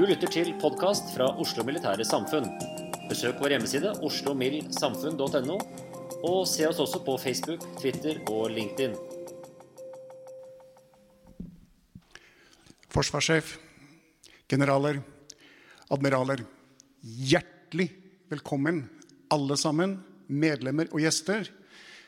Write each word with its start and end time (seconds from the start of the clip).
Du 0.00 0.06
lytter 0.08 0.30
til 0.32 0.54
podkast 0.56 1.10
fra 1.12 1.26
Oslo 1.42 1.60
Militære 1.68 2.06
Samfunn. 2.08 2.46
Besøk 3.10 3.36
vår 3.36 3.52
hjemmeside 3.52 3.90
oslomildsamfunn.no, 4.00 5.56
og 6.24 6.38
se 6.48 6.64
oss 6.64 6.78
også 6.80 7.02
på 7.04 7.18
Facebook, 7.20 7.66
Twitter 7.82 8.16
og 8.32 8.46
LinkedIn. 8.48 8.94
Forsvarssjef, 12.96 13.50
generaler, 14.48 15.02
admiraler. 15.92 16.46
Hjertelig 17.04 17.90
velkommen, 18.32 18.86
alle 19.28 19.58
sammen, 19.60 19.98
medlemmer 20.32 20.88
og 20.94 21.04
gjester, 21.04 21.44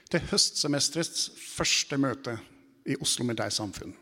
til 0.09 0.25
høstsemesterets 0.33 1.29
første 1.45 2.01
møte 2.01 2.39
i 2.89 2.97
Oslo 3.05 3.29
Militære 3.29 3.53
Samfunn. 3.61 3.93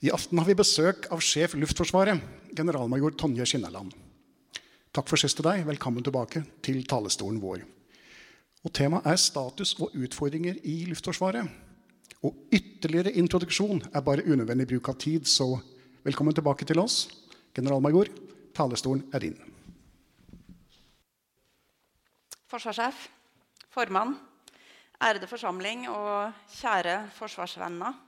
I 0.00 0.08
aften 0.16 0.38
har 0.40 0.46
vi 0.48 0.56
besøk 0.56 1.10
av 1.12 1.20
sjef 1.20 1.52
Luftforsvaret, 1.60 2.22
generalmajor 2.56 3.18
Tonje 3.20 3.44
Skinnerland. 3.44 3.92
Takk 4.96 5.10
for 5.12 5.20
sist 5.20 5.36
til 5.36 5.44
deg. 5.44 5.66
Velkommen 5.68 6.00
tilbake 6.00 6.40
til 6.64 6.78
talestolen 6.88 7.36
vår. 7.42 7.66
Og 8.64 8.72
Temaet 8.72 9.10
er 9.12 9.20
status 9.20 9.74
og 9.76 9.92
utfordringer 9.92 10.56
i 10.64 10.78
Luftforsvaret. 10.88 11.52
Og 12.24 12.48
ytterligere 12.48 13.12
introduksjon 13.12 13.84
er 13.92 14.06
bare 14.08 14.24
unødvendig 14.24 14.70
bruk 14.72 14.88
av 14.88 14.96
tid, 15.04 15.28
så 15.28 15.52
velkommen 16.00 16.32
tilbake 16.32 16.64
til 16.64 16.80
oss. 16.80 17.02
Generalmajor, 17.52 18.08
talestolen 18.56 19.04
er 19.12 19.28
din. 19.28 19.38
Forsvarssjef, 22.48 23.10
formann, 23.68 24.16
ærede 24.96 25.28
forsamling 25.28 25.90
og 25.92 26.32
kjære 26.56 27.02
forsvarsvenner. 27.20 28.06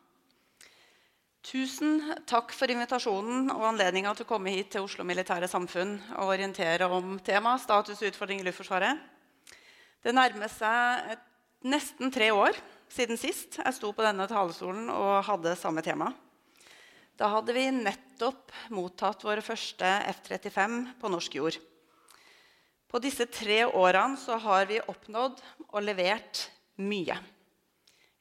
Tusen 1.43 1.99
takk 2.31 2.53
for 2.55 2.71
invitasjonen 2.71 3.49
og 3.51 3.65
anledninga 3.73 4.13
til 4.15 4.23
å 4.23 4.29
komme 4.29 4.53
hit 4.55 4.69
til 4.73 4.85
Oslo 4.87 5.03
Militære 5.03 5.49
Samfunn 5.51 5.97
og 6.15 6.31
orientere 6.31 6.87
om 6.87 7.17
temaet 7.19 7.65
status 7.65 7.99
og 7.99 8.13
utfordringer 8.13 8.45
i 8.45 8.47
Luftforsvaret. 8.47 9.01
Det 10.07 10.15
nærmer 10.15 10.51
seg 10.53 11.17
nesten 11.67 12.15
tre 12.15 12.29
år 12.31 12.55
siden 12.93 13.19
sist 13.19 13.59
jeg 13.59 13.75
sto 13.75 13.91
på 13.91 14.05
denne 14.07 14.29
talerstolen 14.31 14.87
og 14.95 15.25
hadde 15.27 15.57
samme 15.59 15.83
tema. 15.83 16.13
Da 17.19 17.33
hadde 17.35 17.59
vi 17.59 17.67
nettopp 17.75 18.55
mottatt 18.71 19.27
våre 19.27 19.43
første 19.43 19.91
F-35 20.15 20.79
på 21.03 21.11
norsk 21.11 21.37
jord. 21.41 21.59
På 22.87 23.03
disse 23.03 23.27
tre 23.27 23.65
årene 23.67 24.39
har 24.47 24.71
vi 24.71 24.79
oppnådd 24.79 25.43
og 25.73 25.83
levert 25.83 26.47
mye. 26.79 27.19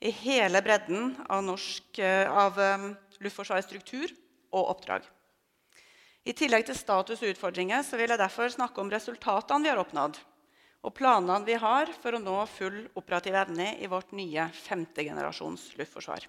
I 0.01 0.09
hele 0.23 0.65
bredden 0.65 1.13
av, 1.29 1.45
norsk, 1.45 2.01
av 2.01 2.57
Luftforsvarets 3.21 3.69
struktur 3.69 4.11
og 4.51 4.73
oppdrag. 4.75 5.05
I 6.25 6.35
tillegg 6.37 6.67
til 6.67 6.77
status 6.77 7.23
og 7.23 7.31
utfordringer 7.33 7.81
så 7.85 7.97
vil 7.97 8.11
jeg 8.13 8.21
derfor 8.21 8.51
snakke 8.53 8.81
om 8.83 8.91
resultatene 8.93 9.65
vi 9.65 9.71
har 9.71 9.81
oppnådd, 9.81 10.19
og 10.81 10.93
planene 10.97 11.45
vi 11.45 11.55
har 11.61 11.89
for 12.01 12.17
å 12.17 12.21
nå 12.21 12.35
full 12.49 12.83
operativ 12.97 13.37
evne 13.37 13.75
i 13.81 13.89
vårt 13.89 14.13
nye 14.17 14.47
femtegenerasjons 14.53 15.71
luftforsvar. 15.79 16.27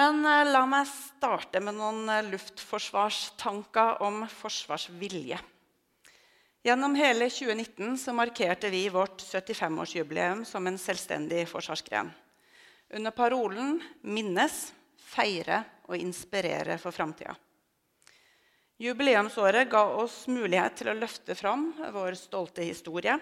Men 0.00 0.22
la 0.24 0.62
meg 0.64 0.88
starte 0.88 1.60
med 1.60 1.76
noen 1.76 2.30
luftforsvarstanker 2.32 4.00
om 4.04 4.22
forsvarsvilje. 4.28 5.40
Gjennom 6.62 6.94
hele 6.94 7.26
2019 7.26 7.96
så 7.98 8.14
markerte 8.14 8.70
vi 8.72 8.86
vårt 8.92 9.20
75-årsjubileum 9.20 10.44
som 10.48 10.68
en 10.68 10.78
selvstendig 10.78 11.42
forsvarsgren. 11.50 12.12
Under 12.94 13.10
parolen 13.10 13.80
'Minnes, 14.04 14.72
feire 15.02 15.62
og 15.88 15.96
inspirere 15.98 16.78
for 16.78 16.94
framtida'. 16.94 17.36
Jubileumsåret 18.82 19.68
ga 19.70 19.84
oss 20.02 20.24
mulighet 20.26 20.80
til 20.80 20.90
å 20.90 20.98
løfte 20.98 21.36
fram 21.38 21.68
vår 21.94 22.16
stolte 22.18 22.64
historie 22.66 23.14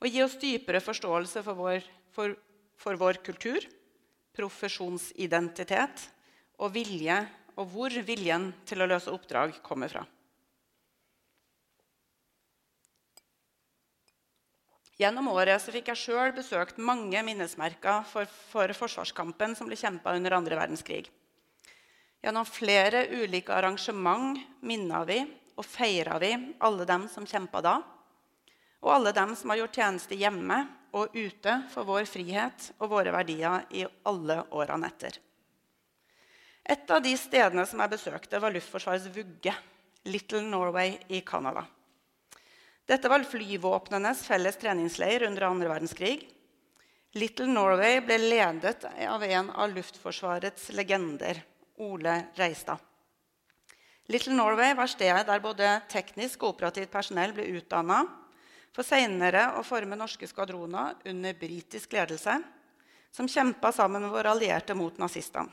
og 0.00 0.08
gi 0.08 0.22
oss 0.24 0.38
dypere 0.40 0.80
forståelse 0.82 1.42
for 1.44 1.58
vår, 1.58 1.84
for, 2.14 2.32
for 2.80 2.98
vår 2.98 3.20
kultur, 3.22 3.62
profesjonsidentitet 4.34 6.08
og 6.58 6.72
vilje, 6.74 7.18
og 7.60 7.68
hvor 7.68 7.94
viljen 8.06 8.48
til 8.66 8.82
å 8.82 8.88
løse 8.88 9.12
oppdrag 9.12 9.58
kommer 9.62 9.92
fra. 9.92 10.06
Gjennom 15.02 15.32
året 15.32 15.64
fikk 15.74 15.88
jeg 15.90 15.98
sjøl 15.98 16.30
besøkt 16.36 16.76
mange 16.78 17.18
minnesmerker 17.26 18.04
for, 18.06 18.28
for 18.52 18.70
forsvarskampen 18.76 19.56
som 19.58 19.66
ble 19.66 19.74
kjempa 19.78 20.12
under 20.14 20.36
andre 20.36 20.58
verdenskrig. 20.60 21.08
Gjennom 22.22 22.46
flere 22.46 23.08
ulike 23.10 23.50
arrangement 23.50 24.38
minna 24.62 25.00
vi 25.08 25.18
og 25.58 25.66
feira 25.66 26.20
vi 26.22 26.30
alle 26.62 26.86
dem 26.86 27.08
som 27.10 27.26
kjempa 27.26 27.64
da, 27.64 27.74
og 28.82 28.94
alle 28.94 29.14
dem 29.16 29.34
som 29.38 29.50
har 29.50 29.62
gjort 29.64 29.80
tjeneste 29.80 30.18
hjemme 30.20 30.60
og 30.94 31.16
ute 31.16 31.56
for 31.72 31.88
vår 31.88 32.06
frihet 32.06 32.70
og 32.78 32.92
våre 32.94 33.10
verdier 33.14 33.66
i 33.74 33.82
alle 34.06 34.38
årene 34.54 34.86
etter. 34.86 35.18
Et 36.62 36.90
av 36.94 37.02
de 37.02 37.16
stedene 37.18 37.66
som 37.66 37.82
jeg 37.82 37.96
besøkte, 37.96 38.38
var 38.38 38.54
Luftforsvarets 38.54 39.10
vugge, 39.10 39.54
Little 40.06 40.44
Norway 40.46 40.94
i 41.10 41.24
Canada. 41.26 41.64
Dette 42.86 43.08
var 43.08 43.24
flyvåpnenes 43.24 44.24
felles 44.26 44.56
treningsleir 44.58 45.22
under 45.22 45.42
andre 45.46 45.68
verdenskrig. 45.70 46.28
Little 47.14 47.46
Norway 47.46 48.00
ble 48.00 48.16
ledet 48.18 48.86
av 49.08 49.22
en 49.22 49.50
av 49.50 49.74
Luftforsvarets 49.74 50.70
legender, 50.72 51.42
Ole 51.78 52.22
Reistad. 52.34 52.78
Little 54.10 54.34
Norway 54.34 54.74
var 54.74 54.90
stedet 54.90 55.26
der 55.28 55.40
både 55.40 55.68
teknisk 55.92 56.42
og 56.42 56.56
operativt 56.56 56.90
personell 56.90 57.34
ble 57.36 57.46
utdanna 57.58 58.02
for 58.74 58.86
senere 58.86 59.52
å 59.60 59.62
forme 59.64 59.96
norske 59.96 60.26
skvadroner 60.26 60.96
under 61.08 61.36
britisk 61.38 61.92
ledelse, 61.92 62.38
som 63.12 63.28
kjempa 63.28 63.70
sammen 63.72 64.02
med 64.02 64.10
våre 64.10 64.32
allierte 64.32 64.74
mot 64.74 64.96
nazistene. 64.98 65.52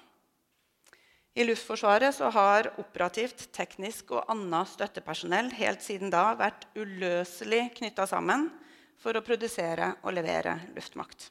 I 1.39 1.45
Luftforsvaret 1.45 2.18
har 2.36 2.68
operativt, 2.81 3.45
teknisk 3.56 4.09
og 4.12 4.25
annet 4.27 4.68
støttepersonell 4.74 5.53
helt 5.56 5.80
siden 5.80 6.12
da 6.12 6.33
vært 6.36 6.65
uløselig 6.75 7.69
knytta 7.77 8.03
sammen 8.12 8.50
for 9.00 9.15
å 9.15 9.21
produsere 9.24 9.94
og 10.03 10.18
levere 10.18 10.57
luftmakt. 10.75 11.30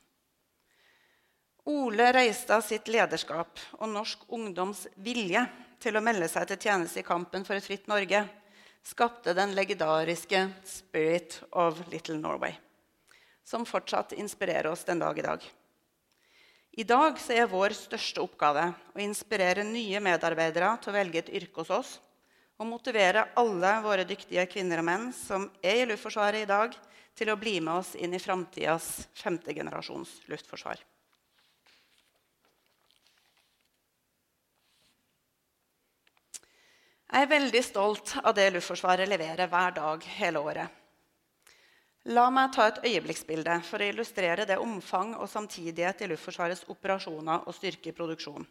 Ole 1.68 2.06
Reistad 2.16 2.64
sitt 2.64 2.88
lederskap 2.88 3.60
og 3.76 3.92
norsk 3.92 4.24
ungdoms 4.32 4.86
vilje 4.96 5.44
til 5.84 6.00
å 6.00 6.04
melde 6.08 6.30
seg 6.32 6.48
til 6.48 6.62
tjeneste 6.70 7.02
i 7.02 7.08
kampen 7.10 7.44
for 7.44 7.60
et 7.60 7.68
fritt 7.68 7.84
Norge 7.92 8.24
skapte 8.88 9.36
den 9.36 9.52
legendariske 9.52 10.46
'Spirit 10.64 11.42
of 11.52 11.84
Little 11.92 12.16
Norway', 12.16 12.56
som 13.44 13.68
fortsatt 13.68 14.16
inspirerer 14.16 14.72
oss 14.72 14.88
den 14.88 15.04
dag 15.04 15.18
i 15.18 15.28
dag. 15.28 15.44
I 16.72 16.84
dag 16.84 17.16
er 17.32 17.48
vår 17.50 17.74
største 17.74 18.22
oppgave 18.22 18.68
å 18.94 19.00
inspirere 19.02 19.64
nye 19.66 20.00
medarbeidere 20.04 20.74
til 20.82 20.92
å 20.92 20.98
velge 20.98 21.22
et 21.22 21.32
yrke 21.40 21.64
hos 21.64 21.72
oss 21.74 21.94
og 22.58 22.66
motivere 22.66 23.28
alle 23.38 23.72
våre 23.84 24.04
dyktige 24.06 24.44
kvinner 24.50 24.82
og 24.82 24.88
menn 24.88 25.08
som 25.14 25.46
er 25.62 25.82
i 25.82 25.88
Luftforsvaret 25.88 26.42
i 26.42 26.50
dag, 26.50 26.74
til 27.18 27.30
å 27.30 27.38
bli 27.38 27.56
med 27.58 27.80
oss 27.80 27.94
inn 27.98 28.14
i 28.14 28.20
framtidas 28.22 29.08
femtegenerasjons 29.18 30.10
luftforsvar. 30.30 30.78
Jeg 37.08 37.24
er 37.24 37.30
veldig 37.30 37.62
stolt 37.64 38.12
av 38.20 38.34
det 38.36 38.50
Luftforsvaret 38.54 39.08
leverer 39.10 39.50
hver 39.50 39.74
dag 39.74 40.04
hele 40.18 40.42
året. 40.44 40.77
La 42.08 42.30
meg 42.32 42.54
ta 42.56 42.70
et 42.70 42.78
øyeblikksbilde 42.88 43.58
for 43.68 43.84
å 43.84 43.88
illustrere 43.90 44.46
det 44.48 44.56
omfang 44.62 45.10
og 45.18 45.28
samtidighet 45.28 46.06
i 46.06 46.08
Luftforsvarets 46.08 46.64
operasjoner 46.72 47.44
og 47.44 47.52
styrke 47.52 47.90
i 47.90 47.96
produksjon. 47.96 48.46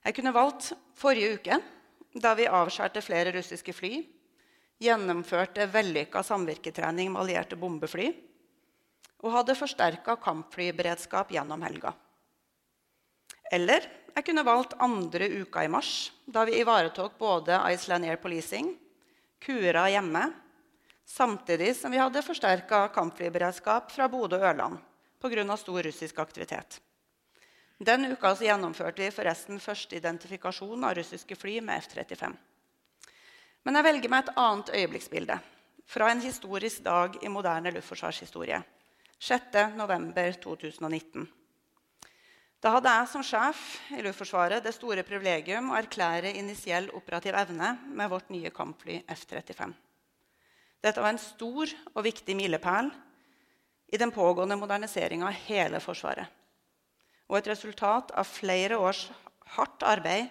Jeg 0.00 0.16
kunne 0.16 0.32
valgt 0.32 0.70
forrige 0.96 1.34
uke, 1.36 1.60
da 2.16 2.32
vi 2.38 2.48
avskjærte 2.48 3.04
flere 3.04 3.34
russiske 3.36 3.76
fly, 3.76 4.00
gjennomførte 4.80 5.68
vellykka 5.68 6.24
samvirketrening 6.24 7.12
med 7.12 7.26
allierte 7.26 7.60
bombefly 7.60 8.08
og 9.20 9.34
hadde 9.36 9.58
forsterka 9.58 10.16
kampflyberedskap 10.24 11.36
gjennom 11.36 11.60
helga. 11.68 11.92
Eller 13.52 13.84
jeg 14.14 14.30
kunne 14.30 14.48
valgt 14.48 14.78
andre 14.80 15.28
uka 15.42 15.66
i 15.66 15.68
mars, 15.68 16.08
da 16.24 16.48
vi 16.48 16.56
ivaretok 16.62 17.20
både 17.20 17.60
Iceland 17.68 18.08
Air 18.08 18.16
Policing, 18.22 18.78
Kura 19.40 19.90
hjemme 19.92 20.30
samtidig 21.10 21.76
som 21.76 21.90
vi 21.90 21.98
hadde 21.98 22.22
forsterka 22.22 22.88
kampflyberedskap 22.94 23.90
fra 23.90 24.08
Bodø 24.08 24.38
og 24.38 24.46
Ørland 24.52 24.78
pga. 25.20 25.56
stor 25.56 25.82
russisk 25.82 26.18
aktivitet. 26.18 26.80
Den 27.78 28.12
uka 28.12 28.34
gjennomførte 28.34 29.02
vi 29.02 29.10
forresten 29.10 29.60
første 29.60 29.96
identifikasjon 29.96 30.84
av 30.84 30.94
russiske 30.94 31.36
fly 31.36 31.60
med 31.60 31.82
F-35. 31.82 32.36
Men 33.64 33.76
jeg 33.76 33.84
velger 33.84 34.12
meg 34.12 34.24
et 34.24 34.36
annet 34.36 34.70
øyeblikksbilde 34.76 35.38
fra 35.86 36.10
en 36.10 36.20
historisk 36.20 36.84
dag 36.84 37.18
i 37.24 37.28
moderne 37.28 37.72
luftforsvarshistorie. 37.74 38.62
6.11.2019. 39.20 41.26
Da 42.60 42.74
hadde 42.76 42.92
jeg 42.92 43.08
som 43.08 43.24
sjef 43.24 43.60
i 43.96 44.02
Luftforsvaret 44.04 44.64
det 44.64 44.72
store 44.76 45.02
privilegium 45.04 45.72
å 45.72 45.78
erklære 45.80 46.36
initiell 46.36 46.90
operativ 46.96 47.36
evne 47.36 47.78
med 47.88 48.10
vårt 48.12 48.28
nye 48.32 48.52
kampfly 48.52 49.00
F-35. 49.08 49.72
Dette 50.80 51.02
var 51.02 51.12
en 51.12 51.20
stor 51.20 51.70
og 51.94 52.04
viktig 52.06 52.36
milepæl 52.36 52.90
i 53.92 53.98
den 54.00 54.12
pågående 54.14 54.56
moderniseringa 54.56 55.28
av 55.28 55.40
hele 55.48 55.80
Forsvaret. 55.82 56.26
Og 57.30 57.38
et 57.38 57.50
resultat 57.52 58.12
av 58.16 58.26
flere 58.26 58.78
års 58.80 59.04
hardt 59.56 59.84
arbeid 59.86 60.30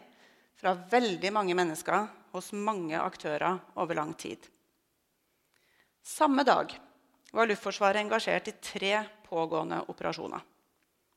fra 0.60 0.74
veldig 0.92 1.32
mange 1.36 1.56
mennesker 1.56 2.08
hos 2.34 2.52
mange 2.54 2.98
aktører 3.00 3.60
over 3.80 3.98
lang 3.98 4.14
tid. 4.18 4.40
Samme 6.04 6.44
dag 6.48 6.74
var 7.32 7.48
Luftforsvaret 7.48 8.02
engasjert 8.02 8.50
i 8.50 8.58
tre 8.64 8.94
pågående 9.30 9.84
operasjoner. 9.92 10.42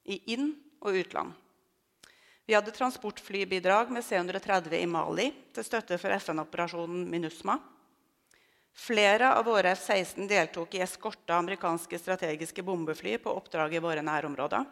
I 0.05 0.19
inn- 0.35 0.55
og 0.83 0.99
utland. 0.99 1.33
Vi 2.45 2.55
hadde 2.57 2.75
transportflybidrag 2.75 3.93
med 3.95 4.03
C-130 4.05 4.75
i 4.75 4.87
Mali 4.91 5.29
til 5.55 5.65
støtte 5.65 5.99
for 5.99 6.11
FN-operasjonen 6.19 7.05
MINUSMA. 7.09 7.55
Flere 8.73 9.35
av 9.37 9.45
våre 9.45 9.75
F-16 9.77 10.29
deltok 10.29 10.75
i 10.75 10.81
eskorte 10.81 11.35
amerikanske 11.35 11.99
strategiske 11.99 12.63
bombefly 12.65 13.19
på 13.21 13.35
oppdrag 13.37 13.75
i 13.77 13.83
våre 13.85 14.03
nærområder. 14.05 14.65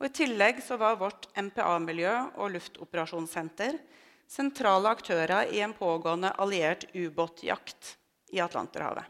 Og 0.00 0.06
I 0.06 0.12
tillegg 0.16 0.60
var 0.80 0.98
vårt 1.00 1.26
MPA-miljø 1.36 2.12
og 2.40 2.54
luftoperasjonssenter 2.54 3.78
sentrale 4.30 4.92
aktører 4.92 5.50
i 5.52 5.60
en 5.64 5.74
pågående 5.76 6.30
alliert 6.40 6.86
ubåtjakt 6.94 7.96
i 8.32 8.40
Atlanterhavet. 8.40 9.04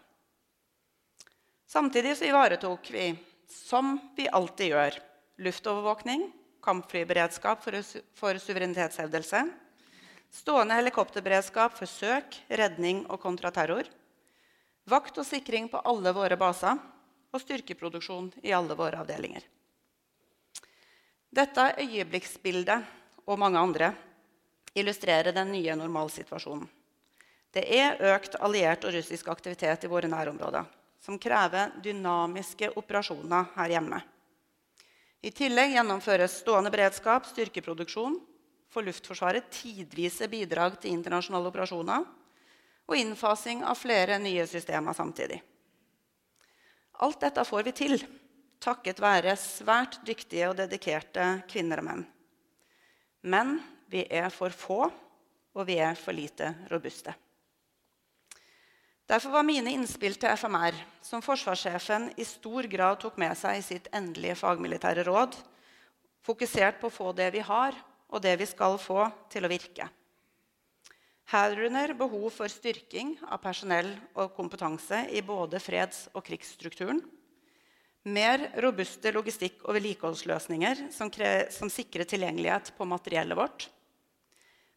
Samtidig 1.71 2.17
ivaretok 2.27 2.91
vi, 2.91 3.13
som 3.47 3.99
vi 4.17 4.27
alltid 4.27 4.73
gjør, 4.73 4.97
luftovervåkning, 5.39 6.25
kampflyberedskap 6.65 7.63
for, 7.63 7.79
for 8.19 8.39
suverenitetshevdelse 8.43 9.45
Stående 10.31 10.77
helikopterberedskap 10.79 11.75
for 11.75 11.91
søk, 11.91 12.37
redning 12.49 13.03
og 13.11 13.19
kontraterror. 13.23 13.89
Vakt 14.87 15.19
og 15.19 15.27
sikring 15.27 15.67
på 15.71 15.81
alle 15.83 16.13
våre 16.15 16.39
baser 16.39 16.79
og 17.31 17.43
styrkeproduksjon 17.43 18.31
i 18.47 18.55
alle 18.55 18.77
våre 18.79 19.03
avdelinger. 19.03 19.43
Dette 21.31 21.67
øyeblikksbildet 21.83 23.27
og 23.27 23.39
mange 23.43 23.59
andre 23.59 23.91
illustrerer 24.75 25.35
den 25.35 25.51
nye 25.55 25.75
normalsituasjonen. 25.79 26.69
Det 27.51 27.67
er 27.75 27.99
økt 28.15 28.37
alliert 28.39 28.87
og 28.87 28.95
russisk 28.95 29.29
aktivitet 29.31 29.83
i 29.85 29.91
våre 29.91 30.07
nærområder, 30.11 30.67
som 31.03 31.19
krever 31.19 31.75
dynamiske 31.83 32.71
operasjoner 32.79 33.51
her 33.57 33.75
hjemme. 33.75 33.99
I 35.27 35.35
tillegg 35.35 35.75
gjennomføres 35.75 36.39
stående 36.41 36.71
beredskap, 36.71 37.27
styrkeproduksjon 37.27 38.21
for 38.71 38.87
Luftforsvaret 38.87 39.51
tidvise 39.53 40.29
bidrag 40.31 40.79
til 40.81 40.95
internasjonale 40.95 41.51
operasjoner 41.51 42.07
og 42.91 42.99
innfasing 42.99 43.65
av 43.67 43.79
flere 43.79 44.19
nye 44.23 44.47
systemer 44.51 44.97
samtidig. 44.97 45.41
Alt 47.01 47.21
dette 47.23 47.45
får 47.47 47.67
vi 47.67 47.75
til 47.77 47.97
takket 48.61 49.01
være 49.01 49.37
svært 49.41 50.01
dyktige 50.07 50.51
og 50.51 50.59
dedikerte 50.59 51.27
kvinner 51.51 51.81
og 51.81 51.87
menn. 51.87 52.05
Men 53.23 53.57
vi 53.91 54.05
er 54.07 54.31
for 54.33 54.55
få, 54.55 54.85
og 55.57 55.67
vi 55.67 55.79
er 55.83 55.97
for 55.99 56.15
lite 56.17 56.53
robuste. 56.71 57.15
Derfor 59.11 59.35
var 59.35 59.43
mine 59.43 59.73
innspill 59.75 60.15
til 60.15 60.31
FMR, 60.39 60.77
som 61.03 61.23
forsvarssjefen 61.25 62.13
i 62.21 62.27
stor 62.29 62.69
grad 62.71 63.01
tok 63.03 63.17
med 63.19 63.35
seg 63.39 63.59
i 63.59 63.65
sitt 63.67 63.89
endelige 63.97 64.37
fagmilitære 64.39 65.03
råd, 65.09 65.35
fokusert 66.23 66.79
på 66.79 66.87
å 66.87 66.95
få 66.95 67.11
det 67.19 67.33
vi 67.35 67.43
har, 67.43 67.75
og 68.11 68.23
det 68.23 68.37
vi 68.41 68.47
skal 68.49 68.77
få, 68.81 69.05
til 69.31 69.47
å 69.47 69.51
virke. 69.51 69.87
Herunder 71.31 71.93
behov 71.95 72.33
for 72.35 72.51
styrking 72.51 73.15
av 73.23 73.39
personell 73.43 73.93
og 74.19 74.33
kompetanse 74.35 75.05
i 75.15 75.23
både 75.23 75.61
freds- 75.63 76.09
og 76.11 76.25
krigsstrukturen. 76.27 76.99
Mer 78.11 78.49
robuste 78.65 79.13
logistikk- 79.15 79.63
og 79.63 79.77
vedlikeholdsløsninger 79.77 80.89
som, 80.91 81.13
som 81.53 81.71
sikrer 81.71 82.09
tilgjengelighet 82.09 82.73
på 82.75 82.89
materiellet 82.89 83.39
vårt. 83.39 83.69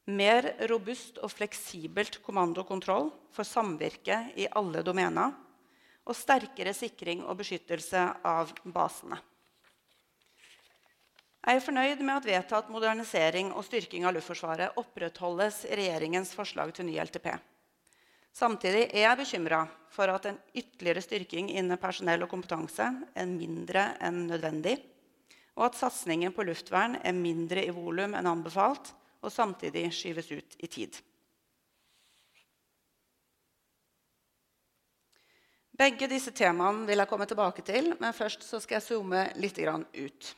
Mer 0.05 0.51
robust 0.67 1.17
og 1.23 1.31
fleksibelt 1.31 2.19
kommando 2.25 2.61
og 2.61 2.69
kontroll 2.69 3.09
for 3.33 3.47
samvirke 3.47 4.19
i 4.35 4.49
alle 4.51 4.83
domener. 4.85 5.31
Og 6.03 6.17
sterkere 6.19 6.75
sikring 6.75 7.23
og 7.23 7.39
beskyttelse 7.39 8.09
av 8.27 8.51
basene. 8.67 9.17
Jeg 11.43 11.59
er 11.59 11.63
fornøyd 11.65 11.99
med 12.07 12.15
at 12.15 12.27
vedtatt 12.27 12.69
modernisering 12.71 13.49
og 13.51 13.65
styrking 13.67 14.05
av 14.07 14.13
Luftforsvaret 14.15 14.77
opprettholdes 14.79 15.65
i 15.67 15.75
regjeringens 15.75 16.29
forslag 16.31 16.69
til 16.71 16.87
ny 16.87 16.93
LTP. 17.03 17.33
Samtidig 18.31 18.85
er 18.87 19.01
jeg 19.03 19.17
bekymra 19.19 19.57
for 19.91 20.07
at 20.07 20.29
en 20.29 20.37
ytterligere 20.55 21.03
styrking 21.03 21.49
innen 21.51 21.77
personell 21.81 22.23
og 22.23 22.31
kompetanse 22.31 22.85
er 23.11 23.27
mindre 23.27 23.89
enn 23.99 24.21
nødvendig, 24.29 24.77
og 25.59 25.65
at 25.67 25.79
satsingen 25.81 26.31
på 26.31 26.45
luftvern 26.47 26.95
er 27.03 27.17
mindre 27.17 27.65
i 27.67 27.73
volum 27.75 28.15
enn 28.15 28.29
anbefalt 28.31 28.93
og 29.19 29.31
samtidig 29.31 29.89
skyves 29.91 30.31
ut 30.31 30.55
i 30.63 30.69
tid. 30.71 30.95
Begge 35.75 36.07
disse 36.07 36.31
temaene 36.31 36.87
vil 36.87 37.03
jeg 37.03 37.11
komme 37.11 37.27
tilbake 37.27 37.67
til, 37.67 37.91
men 37.99 38.15
først 38.15 38.47
skal 38.47 38.77
jeg 38.77 38.87
zoome 38.87 39.25
litt 39.43 39.59
ut. 39.59 40.31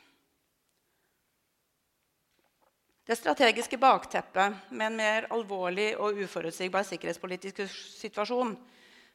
Det 3.06 3.14
strategiske 3.16 3.78
bakteppet 3.78 4.70
med 4.74 4.86
en 4.88 4.96
mer 4.98 5.26
alvorlig 5.30 5.92
og 6.02 6.18
uforutsigbar 6.24 6.82
sikkerhetspolitisk 6.88 7.62
situasjon 7.70 8.56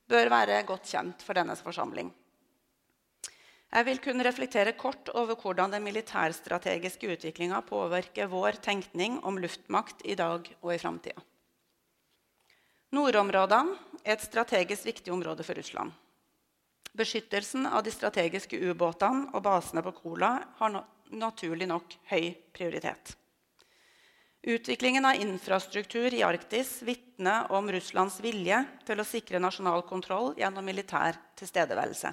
bør 0.07 0.31
være 0.31 0.61
godt 0.63 0.87
kjent 0.93 1.25
for 1.27 1.35
denne 1.35 1.57
forsamling. 1.59 2.13
Jeg 3.71 3.87
vil 3.87 3.99
kunne 4.03 4.23
reflektere 4.27 4.75
kort 4.79 5.11
over 5.15 5.35
hvordan 5.39 5.75
den 5.75 5.83
militærstrategiske 5.83 7.11
utviklinga 7.17 7.61
påvirker 7.67 8.31
vår 8.31 8.59
tenkning 8.63 9.19
om 9.27 9.39
luftmakt 9.39 10.03
i 10.07 10.15
dag 10.15 10.47
og 10.61 10.73
i 10.75 10.79
framtida. 10.79 11.23
Nordområdene 12.91 13.75
er 14.03 14.17
et 14.17 14.23
strategisk 14.23 14.87
viktig 14.87 15.11
område 15.11 15.43
for 15.47 15.55
Russland. 15.55 15.91
Beskyttelsen 16.91 17.67
av 17.67 17.83
de 17.83 17.91
strategiske 17.91 18.59
ubåtene 18.59 19.31
og 19.31 19.43
basene 19.43 19.83
på 19.83 19.95
Kola 19.99 20.37
har 20.59 20.83
naturlig 21.11 21.67
nok 21.71 21.95
høy 22.11 22.33
prioritet. 22.51 23.15
Utviklingen 24.43 25.05
av 25.05 25.15
infrastruktur 25.15 26.13
i 26.13 26.23
Arktis 26.23 26.81
vitner 26.81 27.51
om 27.51 27.67
Russlands 27.71 28.15
vilje 28.23 28.63
til 28.87 28.97
å 28.97 29.05
sikre 29.05 29.37
nasjonal 29.37 29.83
kontroll 29.85 30.31
gjennom 30.39 30.65
militær 30.65 31.19
tilstedeværelse. 31.37 32.09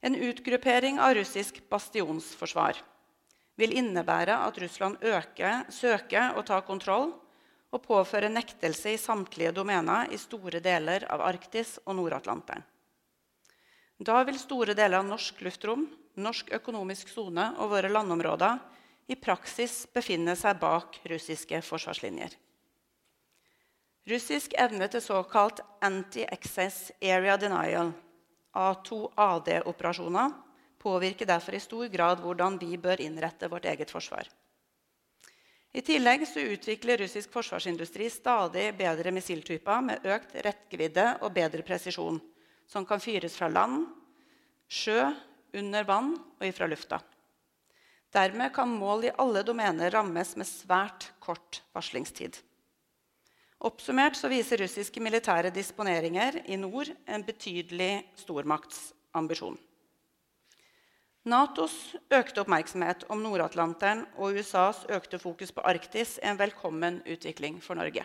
En 0.00 0.16
utgruppering 0.16 0.96
av 0.96 1.12
russisk 1.18 1.60
bastionsforsvar 1.68 2.80
vil 3.60 3.76
innebære 3.76 4.38
at 4.48 4.58
Russland 4.64 5.04
øker, 5.04 5.68
søker 5.68 6.40
å 6.40 6.42
ta 6.42 6.62
kontroll 6.64 7.12
og 7.72 7.84
påføre 7.84 8.32
nektelse 8.32 8.96
i 8.96 9.00
samtlige 9.00 9.52
domener 9.52 10.08
i 10.08 10.18
store 10.18 10.64
deler 10.64 11.04
av 11.12 11.20
Arktis 11.28 11.76
og 11.84 12.00
Nord-Atlanteren. 12.00 12.64
Da 14.02 14.24
vil 14.24 14.40
store 14.40 14.72
deler 14.74 15.04
av 15.04 15.06
norsk 15.06 15.44
luftrom, 15.44 15.84
norsk 16.16 16.48
økonomisk 16.56 17.12
sone 17.12 17.52
og 17.60 17.76
våre 17.76 17.92
landområder 17.92 18.56
i 19.06 19.16
praksis 19.18 19.86
befinne 19.94 20.36
seg 20.38 20.60
bak 20.62 21.00
russiske 21.10 21.60
forsvarslinjer. 21.66 22.36
Russisk 24.10 24.54
evne 24.58 24.88
til 24.90 25.02
såkalt 25.02 25.60
anti-access 25.84 26.90
area 27.02 27.36
denial, 27.38 27.92
A2AD-operasjoner, 28.52 30.32
påvirker 30.82 31.26
derfor 31.26 31.54
i 31.54 31.62
stor 31.62 31.86
grad 31.86 32.22
hvordan 32.22 32.58
vi 32.58 32.76
bør 32.76 33.00
innrette 33.00 33.48
vårt 33.48 33.68
eget 33.70 33.90
forsvar. 33.90 34.26
I 35.72 35.80
tillegg 35.80 36.26
utvikler 36.26 37.00
russisk 37.00 37.30
forsvarsindustri 37.32 38.10
stadig 38.12 38.66
bedre 38.76 39.12
missiltyper 39.14 39.80
med 39.86 40.04
økt 40.04 40.34
rekkevidde 40.44 41.06
og 41.22 41.32
bedre 41.32 41.62
presisjon 41.64 42.18
som 42.68 42.84
kan 42.88 43.00
fyres 43.00 43.38
fra 43.38 43.48
land, 43.48 43.86
sjø, 44.68 45.12
under 45.54 45.84
vann 45.84 46.14
og 46.16 46.46
ifra 46.46 46.66
lufta. 46.68 46.98
Dermed 48.12 48.52
kan 48.54 48.68
mål 48.68 49.04
i 49.04 49.12
alle 49.18 49.40
domener 49.42 49.90
rammes 49.90 50.34
med 50.36 50.46
svært 50.46 51.08
kort 51.22 51.62
varslingstid. 51.72 52.36
Oppsummert 53.62 54.18
viser 54.28 54.60
russiske 54.60 55.00
militære 55.00 55.52
disponeringer 55.54 56.42
i 56.44 56.58
nord 56.60 56.90
en 57.06 57.24
betydelig 57.24 58.02
stormaktsambisjon. 58.20 59.56
Natos 61.22 61.74
økte 62.10 62.42
oppmerksomhet 62.42 63.04
om 63.14 63.20
Nord-Atlanteren 63.22 64.02
og 64.18 64.34
USAs 64.34 64.82
økte 64.90 65.20
fokus 65.22 65.54
på 65.54 65.62
Arktis 65.62 66.16
er 66.18 66.32
en 66.32 66.40
velkommen 66.40 66.98
utvikling 67.06 67.60
for 67.62 67.78
Norge. 67.78 68.02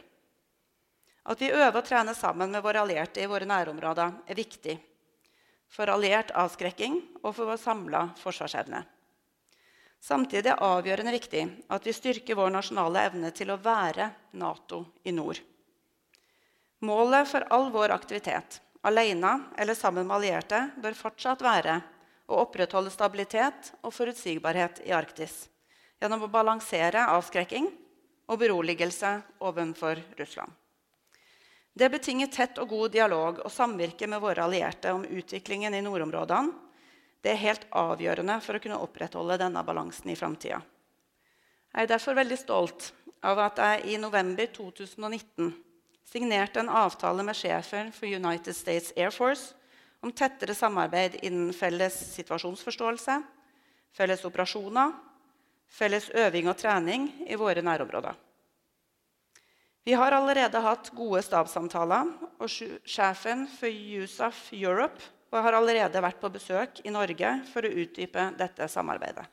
At 1.28 1.42
vi 1.42 1.50
øver 1.50 1.82
og 1.82 1.88
trener 1.88 2.16
sammen 2.16 2.54
med 2.54 2.62
våre 2.64 2.86
allierte 2.86 3.20
i 3.20 3.28
våre 3.28 3.50
nærområder, 3.50 4.22
er 4.30 4.38
viktig 4.38 4.78
for 5.68 5.90
alliert 5.92 6.30
avskrekking 6.32 7.02
og 7.24 7.34
for 7.34 7.50
vår 7.50 7.60
samla 7.60 8.12
forsvarsevne. 8.22 8.86
Samtidig 10.04 10.40
er 10.40 10.46
det 10.52 10.64
avgjørende 10.64 11.14
viktig 11.16 11.44
at 11.74 11.88
vi 11.88 11.94
styrker 11.96 12.38
vår 12.38 12.54
nasjonale 12.54 13.04
evne 13.10 13.32
til 13.36 13.52
å 13.52 13.60
være 13.62 14.12
Nato 14.40 14.84
i 15.04 15.14
nord. 15.16 15.40
Målet 16.86 17.28
for 17.28 17.46
all 17.54 17.72
vår 17.74 17.96
aktivitet, 17.96 18.60
alene 18.86 19.34
eller 19.58 19.76
sammen 19.76 20.06
med 20.06 20.20
allierte, 20.20 20.60
bør 20.78 20.96
fortsatt 20.96 21.42
være 21.42 21.80
å 22.28 22.44
opprettholde 22.44 22.94
stabilitet 22.94 23.74
og 23.82 23.96
forutsigbarhet 23.96 24.84
i 24.86 24.94
Arktis 24.96 25.48
gjennom 25.98 26.28
å 26.28 26.32
balansere 26.32 27.08
avskrekking 27.16 27.72
og 28.28 28.40
beroligelse 28.40 29.16
overfor 29.42 30.02
Russland. 30.20 30.52
Det 31.78 31.90
betinger 31.94 32.30
tett 32.34 32.58
og 32.62 32.70
god 32.70 32.94
dialog 32.94 33.42
og 33.46 33.54
samvirke 33.54 34.08
med 34.10 34.22
våre 34.22 34.46
allierte 34.46 34.94
om 34.94 35.04
utviklingen 35.06 35.76
i 35.78 35.82
nordområdene. 35.86 36.54
Det 37.22 37.34
er 37.34 37.42
helt 37.42 37.66
avgjørende 37.76 38.40
for 38.46 38.58
å 38.58 38.62
kunne 38.64 38.80
opprettholde 38.84 39.40
denne 39.42 39.64
balansen 39.66 40.12
i 40.14 40.18
framtida. 40.18 40.62
Jeg 41.74 41.86
er 41.86 41.92
derfor 41.92 42.18
veldig 42.18 42.38
stolt 42.40 42.92
av 43.26 43.40
at 43.42 43.60
jeg 43.62 43.94
i 43.94 43.98
november 44.02 44.48
2019 44.54 45.52
signerte 46.08 46.62
en 46.62 46.72
avtale 46.72 47.26
med 47.26 47.36
sjefen 47.36 47.92
for 47.94 48.08
United 48.08 48.56
States 48.56 48.94
Air 48.96 49.12
Force 49.12 49.54
om 50.06 50.14
tettere 50.14 50.56
samarbeid 50.56 51.18
innen 51.26 51.52
felles 51.58 51.98
situasjonsforståelse, 52.14 53.18
felles 53.98 54.24
operasjoner, 54.30 54.94
felles 55.68 56.10
øving 56.16 56.48
og 56.48 56.58
trening 56.62 57.10
i 57.28 57.36
våre 57.36 57.64
nærområder. 57.66 58.16
Vi 59.88 59.96
har 59.96 60.12
allerede 60.12 60.60
hatt 60.60 60.90
gode 60.96 61.22
stabssamtaler, 61.24 62.10
og 62.44 62.50
sjefen 62.52 63.46
for 63.48 63.72
USAF 63.72 64.50
Europe 64.52 65.00
har 65.32 65.58
allerede 65.58 66.02
vært 66.04 66.22
på 66.22 66.32
besøk 66.32 66.82
i 66.86 66.94
Norge 66.94 67.34
for 67.52 67.66
å 67.66 67.74
utdype 67.84 68.30
dette 68.40 68.68
samarbeidet. 68.72 69.26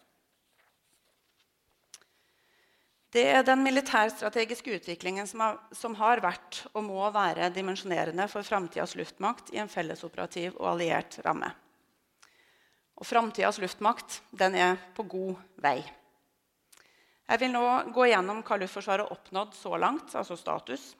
Det 3.14 3.22
er 3.30 3.44
den 3.46 3.60
militærstrategiske 3.62 4.72
utviklingen 4.74 5.28
som 5.30 5.42
har, 5.44 5.58
som 5.70 5.92
har, 6.00 6.18
vært 6.18 6.64
og 6.72 6.82
må 6.82 7.04
være 7.14 7.46
dimensjonerende 7.54 8.26
for 8.26 8.42
framtidas 8.42 8.96
luftmakt 8.98 9.52
i 9.54 9.60
en 9.62 9.70
fellesoperativ 9.70 10.56
og 10.56 10.72
alliert 10.72 11.20
ramme. 11.22 11.52
Og 12.98 13.06
framtidas 13.06 13.60
luftmakt 13.62 14.18
den 14.34 14.58
er 14.58 14.82
på 14.96 15.06
god 15.06 15.38
vei. 15.62 15.78
Jeg 17.24 17.40
vil 17.40 17.54
nå 17.54 17.64
gå 17.94 18.08
gjennom 18.10 18.42
hva 18.44 18.58
Luftforsvaret 18.60 19.06
har 19.06 19.14
oppnådd 19.14 19.54
så 19.56 19.78
langt, 19.78 20.10
altså 20.18 20.36
status, 20.36 20.90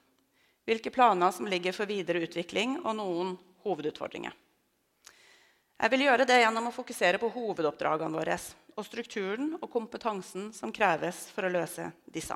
hvilke 0.65 0.95
planer 0.95 1.35
som 1.35 1.51
ligger 1.51 1.75
for 1.75 1.85
videre 1.85 2.23
utvikling, 2.25 2.79
og 2.81 2.95
noen 2.97 3.35
hovedutfordringer. 3.67 4.33
Jeg 5.75 5.91
vil 5.91 6.05
gjøre 6.05 6.25
det 6.27 6.39
gjennom 6.39 6.69
å 6.69 6.73
fokusere 6.75 7.19
på 7.19 7.29
hovedoppdragene 7.33 8.15
våre 8.15 8.37
og 8.75 8.85
strukturen 8.87 9.53
og 9.59 9.69
kompetansen 9.71 10.51
som 10.55 10.71
kreves 10.75 11.25
for 11.35 11.47
å 11.47 11.51
løse 11.51 11.89
disse. 12.11 12.35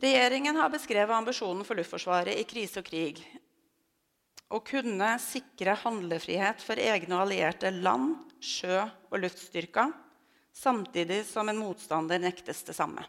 Regjeringen 0.00 0.56
har 0.56 0.72
beskrevet 0.72 1.12
ambisjonen 1.12 1.64
for 1.68 1.76
Luftforsvaret 1.76 2.40
i 2.40 2.46
krise 2.48 2.80
og 2.80 2.86
krig 2.88 3.20
å 4.50 4.58
kunne 4.66 5.12
sikre 5.22 5.76
handlefrihet 5.78 6.62
for 6.64 6.80
egne 6.80 7.14
og 7.14 7.26
allierte 7.26 7.70
land, 7.70 8.16
sjø 8.42 8.80
og 8.82 9.20
luftstyrker, 9.22 9.92
samtidig 10.56 11.20
som 11.28 11.48
en 11.48 11.60
motstander 11.60 12.18
nektes 12.18 12.64
det 12.66 12.74
samme. 12.74 13.04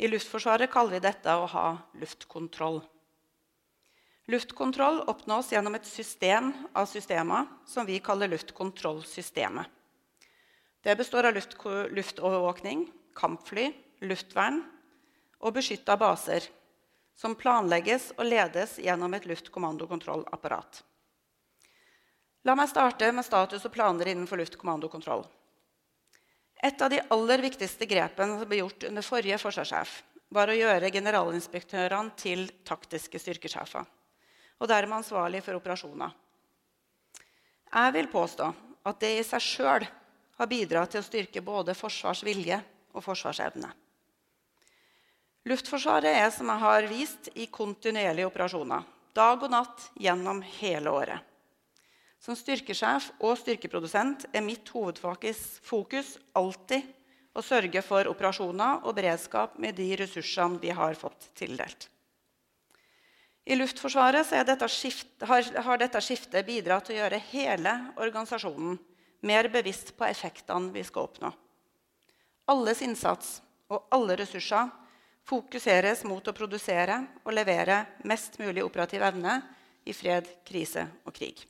I 0.00 0.08
Luftforsvaret 0.08 0.72
kaller 0.72 0.96
vi 0.96 1.04
dette 1.04 1.34
å 1.36 1.44
ha 1.50 1.66
luftkontroll. 2.00 2.80
Luftkontroll 4.26 5.00
oppnås 5.00 5.52
gjennom 5.52 5.74
et 5.76 5.84
system 5.86 6.52
av 6.72 6.86
systemer 6.88 7.44
som 7.68 7.84
vi 7.86 7.98
kaller 8.00 8.28
luftkontrollsystemet. 8.32 9.66
Det 10.80 10.96
består 10.96 11.28
av 11.28 11.34
luft 11.34 11.56
luftovervåkning, 11.90 12.86
kampfly, 13.16 13.72
luftvern 14.00 14.62
og 15.40 15.52
beskytta 15.56 15.96
baser 16.00 16.48
som 17.16 17.36
planlegges 17.36 18.10
og 18.16 18.26
ledes 18.26 18.78
gjennom 18.80 19.12
et 19.14 19.26
luftkommandokontrollapparat. 19.28 20.82
La 22.44 22.56
meg 22.56 22.68
starte 22.68 23.10
med 23.12 23.24
status 23.24 23.64
og 23.64 23.72
planer 23.72 24.10
innenfor 24.12 24.40
luftkommandokontroll. 24.40 25.24
Et 26.64 26.80
av 26.80 26.92
de 26.92 27.00
aller 27.12 27.44
viktigste 27.44 27.88
grepene 27.88 28.38
som 28.40 28.48
ble 28.48 28.62
gjort 28.62 28.88
under 28.88 29.04
forrige 29.04 29.40
forsvarssjef, 29.40 29.98
var 30.32 30.48
å 30.48 30.56
gjøre 30.56 30.90
generalinspektørene 30.92 32.16
til 32.20 32.48
taktiske 32.66 33.20
styrkesjefer, 33.20 33.84
og 34.60 34.70
dermed 34.70 35.00
ansvarlig 35.00 35.42
for 35.44 35.58
operasjoner. 35.58 36.12
Jeg 37.74 37.94
vil 37.96 38.10
påstå 38.12 38.50
at 38.86 39.00
det 39.02 39.12
i 39.18 39.24
seg 39.26 39.42
sjøl 39.42 39.86
har 40.38 40.50
bidratt 40.50 40.94
til 40.94 41.02
å 41.02 41.06
styrke 41.06 41.42
både 41.44 41.74
forsvarsvilje 41.78 42.60
og 42.94 43.02
forsvarsevne. 43.04 43.70
Luftforsvaret 45.44 46.08
er 46.16 46.30
som 46.32 46.48
jeg 46.48 46.62
har 46.62 46.86
vist, 46.88 47.28
i 47.36 47.46
kontinuerlige 47.52 48.30
operasjoner. 48.30 48.84
Dag 49.14 49.42
og 49.44 49.50
natt 49.52 49.90
gjennom 50.00 50.40
hele 50.56 50.90
året. 50.90 51.20
Som 52.18 52.38
styrkesjef 52.38 53.10
og 53.20 53.36
styrkeprodusent 53.36 54.24
er 54.32 54.44
mitt 54.44 54.70
hovedfokus 54.72 56.14
alltid 56.32 56.86
å 57.36 57.42
sørge 57.44 57.82
for 57.84 58.08
operasjoner 58.08 58.86
og 58.86 58.96
beredskap 58.96 59.58
med 59.60 59.76
de 59.76 59.90
ressursene 60.00 60.62
vi 60.62 60.72
har 60.72 60.96
fått 60.96 61.28
tildelt. 61.36 61.90
I 63.44 63.56
Luftforsvaret 63.56 64.30
dette 64.48 64.68
skift, 64.72 65.08
har, 65.20 65.44
har 65.66 65.78
dette 65.78 66.00
skiftet 66.00 66.46
bidratt 66.46 66.88
til 66.88 66.96
å 66.96 67.02
gjøre 67.02 67.20
hele 67.28 67.74
organisasjonen 68.00 68.78
mer 69.24 69.48
bevisst 69.52 69.92
på 69.96 70.06
effektene 70.08 70.72
vi 70.72 70.84
skal 70.84 71.08
oppnå. 71.08 71.32
Alles 72.52 72.80
innsats 72.84 73.38
og 73.72 73.86
alle 73.92 74.16
ressurser 74.20 74.72
fokuseres 75.28 76.04
mot 76.08 76.24
å 76.28 76.36
produsere 76.36 76.98
og 77.24 77.32
levere 77.36 77.84
mest 78.08 78.38
mulig 78.40 78.64
operativ 78.64 79.04
evne 79.04 79.38
i 79.84 79.92
fred, 79.96 80.28
krise 80.44 80.86
og 81.04 81.12
krig. 81.16 81.44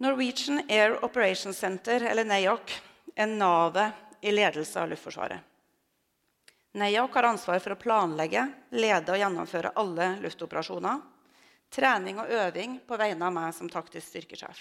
Norwegian 0.00 0.62
Air 0.68 0.96
Operations 1.04 1.58
Center, 1.60 2.00
eller 2.08 2.24
NAOC, 2.24 2.72
er 3.16 3.28
navet 3.28 4.24
i 4.24 4.32
ledelse 4.32 4.80
av 4.80 4.88
Luftforsvaret. 4.88 5.49
NAOC 6.72 7.14
har 7.14 7.26
ansvar 7.26 7.58
for 7.58 7.74
å 7.74 7.80
planlegge, 7.80 8.44
lede 8.70 9.10
og 9.10 9.18
gjennomføre 9.18 9.72
alle 9.80 10.12
luftoperasjoner, 10.22 11.00
trening 11.70 12.20
og 12.22 12.30
øving 12.30 12.76
på 12.86 12.98
vegne 12.98 13.26
av 13.26 13.34
meg 13.34 13.54
som 13.56 13.70
taktisk 13.70 14.06
styrkesjef. 14.06 14.60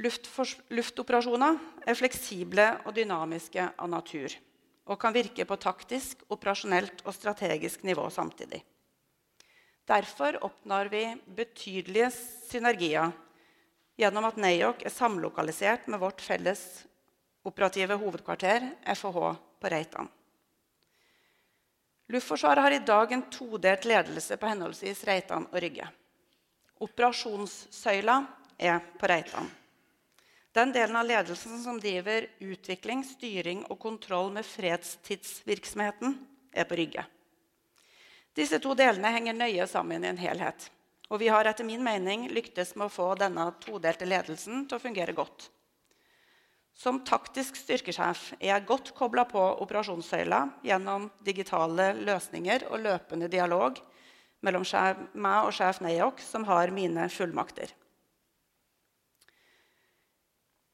Luftoperasjoner 0.00 1.58
er 1.86 1.98
fleksible 1.98 2.68
og 2.86 2.94
dynamiske 2.96 3.66
av 3.74 3.90
natur 3.90 4.32
og 4.90 4.98
kan 4.98 5.14
virke 5.14 5.44
på 5.46 5.58
taktisk, 5.60 6.22
operasjonelt 6.34 7.04
og 7.04 7.14
strategisk 7.14 7.84
nivå 7.86 8.08
samtidig. 8.10 8.62
Derfor 9.86 10.38
oppnår 10.46 10.90
vi 10.90 11.02
betydelige 11.36 12.08
synergier 12.48 13.12
gjennom 14.00 14.26
at 14.30 14.38
NAOC 14.40 14.86
er 14.86 14.94
samlokalisert 14.94 15.86
med 15.90 16.02
vårt 16.02 16.22
felles 16.24 16.64
operative 17.46 17.98
hovedkvarter, 18.00 18.66
FHH, 18.94 19.36
på 19.60 19.70
Reitan. 19.70 20.08
Luftforsvaret 22.10 22.62
har 22.62 22.70
i 22.70 22.78
dag 22.78 23.12
en 23.12 23.22
todelt 23.30 23.84
ledelse 23.84 24.36
på 24.36 24.46
henholdsvis 24.50 25.04
Reitan 25.06 25.44
og 25.46 25.60
Rygge. 25.62 25.84
Operasjonssøyla 26.82 28.16
er 28.58 28.80
på 28.98 29.06
Reitan. 29.06 29.46
Den 30.50 30.72
delen 30.74 30.98
av 30.98 31.06
ledelsen 31.06 31.60
som 31.62 31.78
driver 31.78 32.26
utvikling, 32.42 33.04
styring 33.06 33.62
og 33.70 33.78
kontroll 33.78 34.32
med 34.34 34.48
fredstidsvirksomheten, 34.48 36.16
er 36.50 36.66
på 36.66 36.80
Rygge. 36.80 37.06
Disse 38.34 38.58
to 38.58 38.74
delene 38.74 39.14
henger 39.14 39.38
nøye 39.38 39.70
sammen 39.70 40.02
i 40.02 40.10
en 40.10 40.18
helhet. 40.18 40.66
Og 41.14 41.22
vi 41.22 41.30
har 41.30 41.46
etter 41.46 41.68
min 41.68 41.84
mening 41.86 42.26
lyktes 42.34 42.74
med 42.74 42.88
å 42.88 42.94
få 42.96 43.12
denne 43.22 43.52
todelte 43.62 44.10
ledelsen 44.10 44.66
til 44.66 44.80
å 44.80 44.82
fungere 44.82 45.14
godt. 45.14 45.46
Som 46.76 47.02
taktisk 47.04 47.58
styrkesjef 47.60 48.30
er 48.38 48.52
jeg 48.54 48.66
godt 48.68 48.92
kobla 48.96 49.26
på 49.28 49.40
operasjonssøyla 49.64 50.40
gjennom 50.64 51.10
digitale 51.26 51.92
løsninger 51.98 52.68
og 52.70 52.84
løpende 52.86 53.28
dialog 53.28 53.80
mellom 54.40 54.64
meg 55.12 55.44
og 55.44 55.52
sjef 55.52 55.82
Neyok, 55.84 56.22
som 56.24 56.46
har 56.48 56.72
mine 56.72 57.08
fullmakter. 57.12 57.68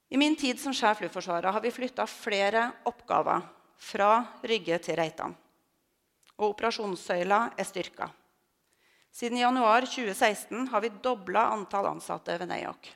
I 0.09 0.17
min 0.17 0.37
tid 0.39 0.61
som 0.63 0.75
sjef 0.75 1.01
Luftforsvaret 1.03 1.51
har 1.53 1.63
vi 1.65 1.75
flytta 1.75 2.07
flere 2.07 2.69
oppgaver 2.87 3.43
fra 3.77 4.11
Rygge 4.47 4.79
til 4.85 4.97
Reitan. 5.01 5.35
Og 6.39 6.53
operasjonssøyla 6.53 7.41
er 7.59 7.67
styrka. 7.67 8.07
Siden 9.11 9.41
januar 9.41 9.87
2016 9.89 10.69
har 10.69 10.85
vi 10.85 10.93
dobla 11.03 11.49
antall 11.55 11.89
ansatte 11.91 12.37
ved 12.39 12.51
NAOC. 12.53 12.93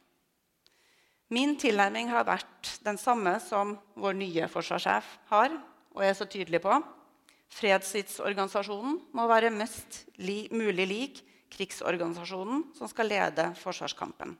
Min 1.30 1.54
tilnærming 1.60 2.10
har 2.10 2.26
vært 2.26 2.74
den 2.84 2.98
samme 2.98 3.36
som 3.44 3.76
vår 3.94 4.18
nye 4.18 4.50
forsvarssjef 4.50 5.14
har, 5.30 5.54
og 5.94 6.04
er 6.04 6.14
så 6.18 6.26
tydelig 6.26 6.62
på. 6.64 6.74
Fredstidsorganisasjonen 7.54 8.98
må 9.14 9.26
være 9.30 9.54
mest 9.54 10.04
li 10.22 10.44
mulig 10.54 10.86
lik 10.90 11.24
krigsorganisasjonen 11.50 12.68
som 12.78 12.90
skal 12.90 13.10
lede 13.10 13.50
forsvarskampen 13.58 14.36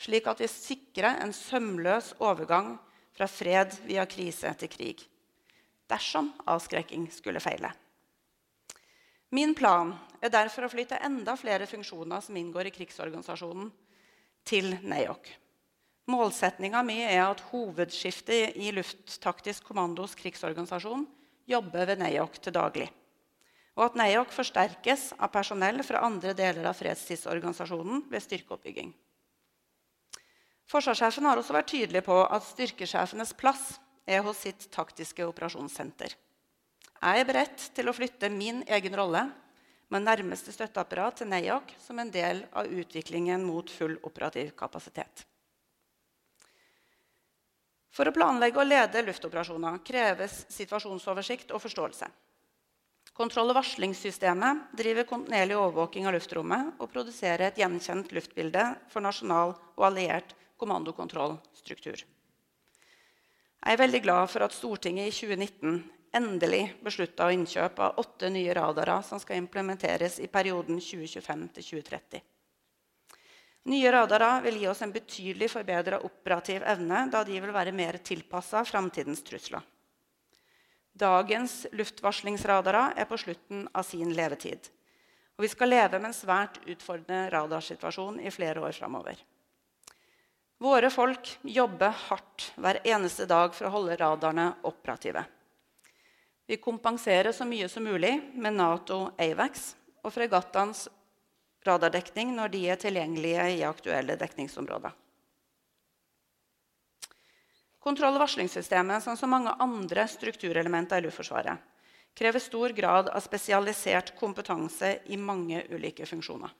slik 0.00 0.28
at 0.30 0.40
vi 0.40 0.48
sikrer 0.48 1.20
en 1.20 1.32
sømløs 1.36 2.14
overgang 2.24 2.76
fra 3.16 3.28
fred 3.28 3.76
via 3.84 4.06
krise 4.08 4.52
til 4.60 4.72
krig. 4.72 5.02
Dersom 5.90 6.30
avskrekking 6.48 7.08
skulle 7.12 7.42
feile. 7.42 7.72
Min 9.34 9.52
plan 9.54 9.92
er 10.22 10.32
derfor 10.32 10.66
å 10.66 10.72
flytte 10.72 10.98
enda 11.04 11.36
flere 11.38 11.68
funksjoner 11.70 12.22
som 12.24 12.38
inngår 12.38 12.70
i 12.70 12.74
krigsorganisasjonen, 12.74 13.70
til 14.40 14.72
NAOC. 14.88 15.26
Målsettinga 16.10 16.82
mi 16.86 16.98
er 17.04 17.22
at 17.28 17.42
hovedskiftet 17.50 18.56
i 18.58 18.72
Lufttaktisk 18.74 19.66
kommandos 19.68 20.16
krigsorganisasjon 20.18 21.04
jobber 21.50 21.86
ved 21.90 22.02
NAOC 22.02 22.40
til 22.40 22.54
daglig. 22.56 22.88
Og 23.78 23.86
at 23.86 23.98
NAOC 23.98 24.32
forsterkes 24.34 25.10
av 25.16 25.30
personell 25.34 25.82
fra 25.86 26.02
andre 26.06 26.34
deler 26.36 26.66
av 26.68 26.78
fredstidsorganisasjonen 26.78 28.04
ved 28.10 28.24
styrkeoppbygging. 28.26 28.90
Forsvarssjefen 30.70 31.26
har 31.26 31.38
også 31.40 31.54
vært 31.56 31.70
tydelig 31.72 32.02
på 32.06 32.16
at 32.22 32.46
styrkesjefenes 32.46 33.32
plass 33.38 33.72
er 34.06 34.22
hos 34.26 34.42
sitt 34.44 34.68
taktiske 34.74 35.24
operasjonssenter. 35.26 36.14
Jeg 37.00 37.22
er 37.22 37.26
beredt 37.26 37.70
til 37.74 37.88
å 37.88 37.94
flytte 37.96 38.28
min 38.30 38.60
egen 38.68 38.94
rolle 38.98 39.24
med 39.90 40.06
nærmeste 40.06 40.52
støtteapparat 40.54 41.22
til 41.22 41.30
NAOC 41.32 41.74
som 41.82 41.98
en 41.98 42.12
del 42.14 42.44
av 42.54 42.70
utviklingen 42.70 43.42
mot 43.46 43.70
full 43.72 43.96
operativ 44.06 44.52
kapasitet. 44.58 45.24
For 47.90 48.06
å 48.06 48.14
planlegge 48.14 48.60
og 48.62 48.68
lede 48.70 49.02
luftoperasjoner 49.06 49.80
kreves 49.86 50.44
situasjonsoversikt 50.52 51.50
og 51.54 51.62
forståelse. 51.64 52.10
Kontroll- 53.20 53.50
og 53.52 53.58
varslingssystemet 53.58 54.70
driver 54.78 55.08
kontinuerlig 55.08 55.56
overvåking 55.58 56.06
av 56.06 56.14
luftrommet 56.14 56.78
og 56.78 56.92
produserer 56.92 57.48
et 57.50 57.58
gjenkjent 57.60 58.14
luftbilde 58.16 58.62
for 58.88 59.04
nasjonal 59.04 59.56
og 59.74 59.86
alliert 59.90 60.36
kommandokontrollstruktur. 60.60 62.04
Jeg 63.60 63.76
er 63.76 63.80
veldig 63.82 64.00
glad 64.06 64.30
for 64.32 64.46
at 64.46 64.54
Stortinget 64.56 65.10
i 65.10 65.12
2019 65.12 65.82
endelig 66.16 66.62
beslutta 66.84 67.28
innkjøp 67.34 67.82
av 67.84 67.98
åtte 68.00 68.30
nye 68.32 68.54
radarer 68.56 69.02
som 69.06 69.20
skal 69.20 69.42
implementeres 69.42 70.16
i 70.22 70.30
perioden 70.32 70.80
2025-2030. 70.80 72.22
Nye 73.68 73.92
radarer 73.92 74.40
vil 74.46 74.56
gi 74.56 74.68
oss 74.70 74.80
en 74.82 74.92
betydelig 74.92 75.50
forbedra 75.52 75.98
operativ 76.06 76.64
evne, 76.64 77.04
da 77.12 77.20
de 77.24 77.36
vil 77.36 77.52
være 77.52 77.74
mer 77.76 77.98
tilpassa 78.04 78.64
framtidens 78.64 79.20
trusler. 79.26 79.60
Dagens 80.96 81.66
luftvarslingsradarer 81.76 82.96
er 82.96 83.08
på 83.08 83.18
slutten 83.20 83.66
av 83.72 83.84
sin 83.86 84.14
levetid. 84.16 84.70
Og 85.36 85.44
vi 85.44 85.50
skal 85.52 85.70
leve 85.72 86.00
med 86.00 86.10
en 86.10 86.16
svært 86.16 86.58
utfordrende 86.68 87.28
radarsituasjon 87.32 88.18
i 88.20 88.32
flere 88.32 88.60
år 88.64 88.74
framover. 88.76 89.20
Våre 90.60 90.90
folk 90.92 91.30
jobber 91.48 91.94
hardt 92.08 92.50
hver 92.60 92.82
eneste 92.84 93.24
dag 93.28 93.54
for 93.56 93.68
å 93.68 93.74
holde 93.76 93.96
radarene 93.96 94.50
operative. 94.68 95.22
Vi 96.44 96.58
kompenserer 96.60 97.32
så 97.32 97.46
mye 97.48 97.68
som 97.72 97.86
mulig 97.86 98.12
med 98.34 98.58
Nato 98.58 99.06
AVAX 99.16 99.70
og 100.04 100.12
fregattenes 100.12 100.88
radardekning 101.66 102.32
når 102.36 102.52
de 102.54 102.64
er 102.72 102.80
tilgjengelige 102.80 103.46
i 103.58 103.64
aktuelle 103.68 104.16
dekningsområder. 104.20 104.94
Kontroll- 107.80 108.16
og 108.18 108.24
varslingssystemet, 108.26 109.04
som 109.16 109.32
mange 109.32 109.54
andre 109.60 110.04
strukturelementer 110.08 111.00
i 111.00 111.06
Luftforsvaret, 111.06 111.56
krever 112.16 112.42
stor 112.42 112.74
grad 112.76 113.08
av 113.08 113.22
spesialisert 113.24 114.12
kompetanse 114.18 114.98
i 115.08 115.16
mange 115.16 115.62
ulike 115.72 116.04
funksjoner. 116.08 116.52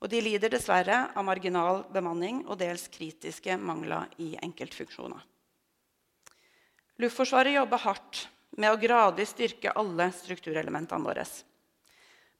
Og 0.00 0.10
de 0.12 0.20
lider 0.24 0.52
dessverre 0.52 1.10
av 1.16 1.24
marginal 1.24 1.82
bemanning 1.92 2.42
og 2.46 2.58
dels 2.60 2.86
kritiske 2.92 3.56
mangler 3.60 4.08
i 4.20 4.34
enkeltfunksjoner. 4.44 5.20
Luftforsvaret 7.00 7.56
jobber 7.56 7.82
hardt 7.84 8.26
med 8.56 8.70
å 8.70 8.78
gradvis 8.80 9.32
styrke 9.34 9.72
alle 9.76 10.10
strukturelementene 10.14 11.04
våre. 11.04 11.24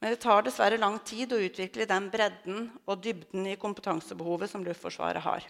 Men 0.00 0.12
det 0.12 0.20
tar 0.22 0.44
dessverre 0.44 0.78
lang 0.80 0.98
tid 1.06 1.32
å 1.32 1.40
utvikle 1.40 1.86
den 1.88 2.10
bredden 2.12 2.66
og 2.84 3.02
dybden 3.04 3.46
i 3.48 3.58
kompetansebehovet 3.60 4.50
som 4.50 4.64
Luftforsvaret 4.66 5.24
har. 5.24 5.46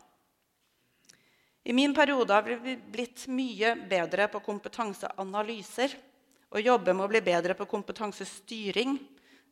I 1.65 1.73
min 1.73 1.95
periode 1.97 2.35
har 2.35 2.45
vi 2.45 2.77
blitt 2.77 3.25
mye 3.33 3.73
bedre 3.89 4.29
på 4.29 4.43
kompetanseanalyser 4.45 5.97
og 6.55 6.61
jobber 6.61 6.95
med 6.95 7.07
å 7.07 7.13
bli 7.15 7.23
bedre 7.25 7.57
på 7.59 7.67
kompetansestyring 7.67 8.99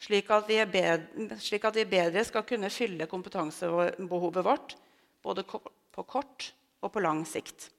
slik 0.03 0.31
at, 0.35 0.49
bedre, 0.71 1.39
slik 1.41 1.65
at 1.65 1.79
vi 1.79 1.87
bedre 1.89 2.25
skal 2.27 2.45
kunne 2.47 2.71
fylle 2.71 3.09
kompetansebehovet 3.11 4.45
vårt 4.45 4.77
både 5.23 5.45
på 5.47 6.05
kort 6.05 6.51
og 6.83 6.93
på 6.93 7.03
lang 7.03 7.23
sikt. 7.29 7.71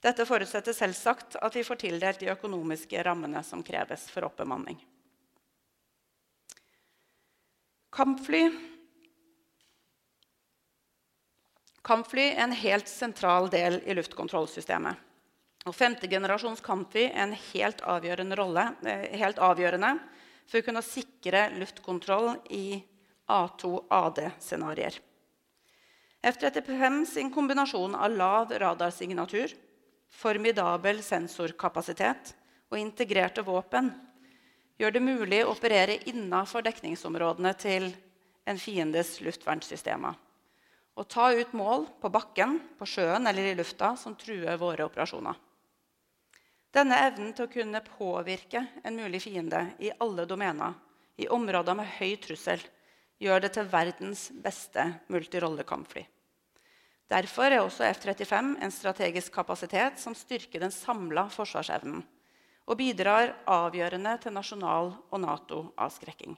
Dette 0.00 0.24
forutsetter 0.24 0.72
selvsagt 0.72 1.36
at 1.36 1.56
vi 1.56 1.64
får 1.66 1.82
tildelt 1.82 2.22
de 2.22 2.30
økonomiske 2.32 3.02
rammene 3.04 3.42
som 3.44 3.64
kreves 3.66 4.06
for 4.08 4.24
oppbemanning. 4.30 4.78
Kampfly 7.90 8.44
Kampfly 11.82 12.26
er 12.30 12.44
en 12.44 12.52
helt 12.54 12.88
sentral 12.88 13.48
del 13.50 13.80
i 13.88 13.94
luftkontrollsystemet. 13.96 14.94
Og 15.66 15.74
femte 15.74 16.08
generasjons 16.08 16.62
kampfly 16.64 17.08
er 17.08 17.22
en 17.24 17.34
helt 17.34 17.80
avgjørende, 17.82 18.36
rolle, 18.38 18.66
eh, 18.86 19.16
helt 19.18 19.40
avgjørende 19.42 19.94
for 20.46 20.60
å 20.60 20.64
kunne 20.64 20.82
sikre 20.84 21.48
luftkontroll 21.56 22.36
i 22.50 22.80
A2-AD-scenarioer. 23.30 25.00
F-35 26.22 27.04
sin 27.06 27.30
kombinasjon 27.32 27.94
av 27.96 28.12
lav 28.12 28.52
radarsignatur, 28.60 29.52
formidabel 30.10 31.02
sensorkapasitet 31.02 32.34
og 32.70 32.78
integrerte 32.78 33.42
våpen 33.46 33.90
gjør 34.80 34.94
det 34.96 35.02
mulig 35.04 35.42
å 35.44 35.52
operere 35.52 35.98
innafor 36.08 36.64
dekningsområdene 36.64 37.52
til 37.60 37.90
en 38.48 38.58
fiendes 38.60 39.18
luftvernsystemer. 39.20 40.16
Og 40.96 41.08
ta 41.08 41.28
ut 41.36 41.52
mål 41.56 41.84
på 42.00 42.10
bakken, 42.12 42.56
på 42.78 42.88
sjøen 42.88 43.28
eller 43.28 43.50
i 43.50 43.56
lufta 43.58 43.92
som 44.00 44.16
truer 44.18 44.56
våre 44.60 44.86
operasjoner. 44.88 45.36
Denne 46.72 46.96
evnen 47.08 47.34
til 47.34 47.46
å 47.46 47.52
kunne 47.52 47.82
påvirke 47.84 48.62
en 48.86 48.96
mulig 48.96 49.20
fiende 49.24 49.64
i 49.82 49.90
alle 50.00 50.24
domener, 50.28 50.76
i 51.20 51.28
områder 51.28 51.76
med 51.76 51.90
høy 51.98 52.14
trussel, 52.22 52.62
gjør 53.20 53.42
det 53.44 53.50
til 53.56 53.68
verdens 53.68 54.28
beste 54.32 54.86
multirollekampfly. 55.12 56.06
Derfor 57.10 57.50
er 57.50 57.60
også 57.60 57.84
F-35 57.90 58.54
en 58.62 58.72
strategisk 58.72 59.34
kapasitet 59.34 59.98
som 60.00 60.14
styrker 60.16 60.62
den 60.62 60.72
samla 60.72 61.26
forsvarsevnen 61.34 62.06
og 62.70 62.78
bidrar 62.78 63.32
avgjørende 63.50 64.12
til 64.22 64.34
nasjonal 64.36 64.92
og 65.10 65.18
Nato-avskrekking. 65.24 66.36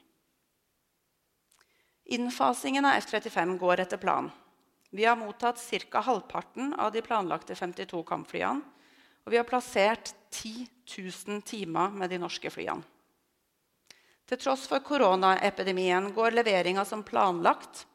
Innfasingen 2.16 2.88
av 2.88 2.96
F-35 3.02 3.58
går 3.60 3.84
etter 3.84 4.00
planen. 4.00 4.32
Vi 4.92 5.04
har 5.04 5.16
mottatt 5.16 5.60
ca. 5.88 6.00
halvparten 6.00 6.74
av 6.74 6.92
de 6.92 7.00
planlagte 7.04 7.54
52 7.54 8.02
kampflyene. 8.04 8.60
Og 9.24 9.30
vi 9.30 9.38
har 9.38 9.46
plassert 9.46 10.10
10 10.34 10.66
000 11.28 11.42
timer 11.46 11.92
med 11.94 12.10
de 12.10 12.18
norske 12.18 12.50
flyene. 12.50 12.82
Til 14.26 14.40
tross 14.40 14.66
for 14.66 14.82
koronaepidemien 14.82 16.10
går 16.14 16.34
leveringa 16.34 16.84
som 16.88 17.04
planlagt, 17.04 17.86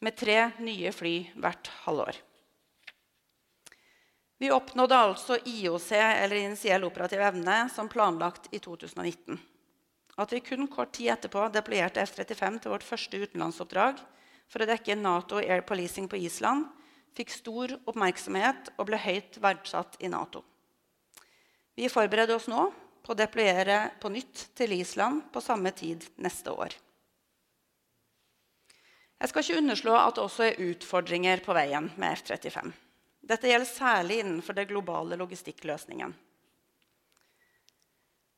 med 0.00 0.16
tre 0.16 0.50
nye 0.60 0.92
fly 0.92 1.14
hvert 1.40 1.70
halvår. 1.84 2.18
Vi 4.38 4.50
oppnådde 4.52 4.96
altså 4.96 5.38
IOC, 5.48 5.92
eller 5.96 6.36
initiell 6.36 6.84
operativ 6.84 7.22
evne, 7.24 7.70
som 7.72 7.88
planlagt 7.88 8.50
i 8.52 8.60
2019. 8.60 9.38
At 10.16 10.32
vi 10.32 10.42
kun 10.44 10.68
kort 10.68 10.92
tid 10.96 11.12
etterpå 11.14 11.46
deployerte 11.52 12.02
F-35 12.04 12.60
til 12.60 12.72
vårt 12.72 12.84
første 12.84 13.20
utenlandsoppdrag 13.20 14.00
for 14.52 14.62
å 14.62 14.68
dekke 14.68 14.96
Nato 15.00 15.40
Air 15.40 15.64
Policing 15.66 16.08
på 16.08 16.20
Island, 16.20 16.68
fikk 17.16 17.32
stor 17.32 17.72
oppmerksomhet 17.88 18.74
og 18.76 18.90
ble 18.90 19.00
høyt 19.00 19.40
verdsatt 19.40 19.96
i 20.04 20.12
Nato. 20.12 20.44
Vi 21.76 21.88
forbereder 21.92 22.36
oss 22.36 22.48
nå 22.48 22.68
på 23.04 23.12
å 23.12 23.16
deployere 23.16 23.90
på 24.00 24.12
nytt 24.12 24.48
til 24.56 24.72
Island 24.76 25.28
på 25.32 25.40
samme 25.44 25.72
tid 25.76 26.04
neste 26.20 26.52
år. 26.52 26.76
Jeg 29.16 29.32
skal 29.32 29.44
ikke 29.44 29.60
underslå 29.62 29.94
at 29.96 30.16
det 30.16 30.24
også 30.24 30.44
er 30.44 30.64
utfordringer 30.72 31.40
på 31.44 31.56
veien 31.56 31.88
med 31.96 32.18
F-35. 32.18 32.72
Dette 33.26 33.50
gjelder 33.50 33.68
særlig 33.68 34.20
innenfor 34.22 34.54
den 34.54 34.68
globale 34.70 35.18
logistikkløsningen. 35.18 36.14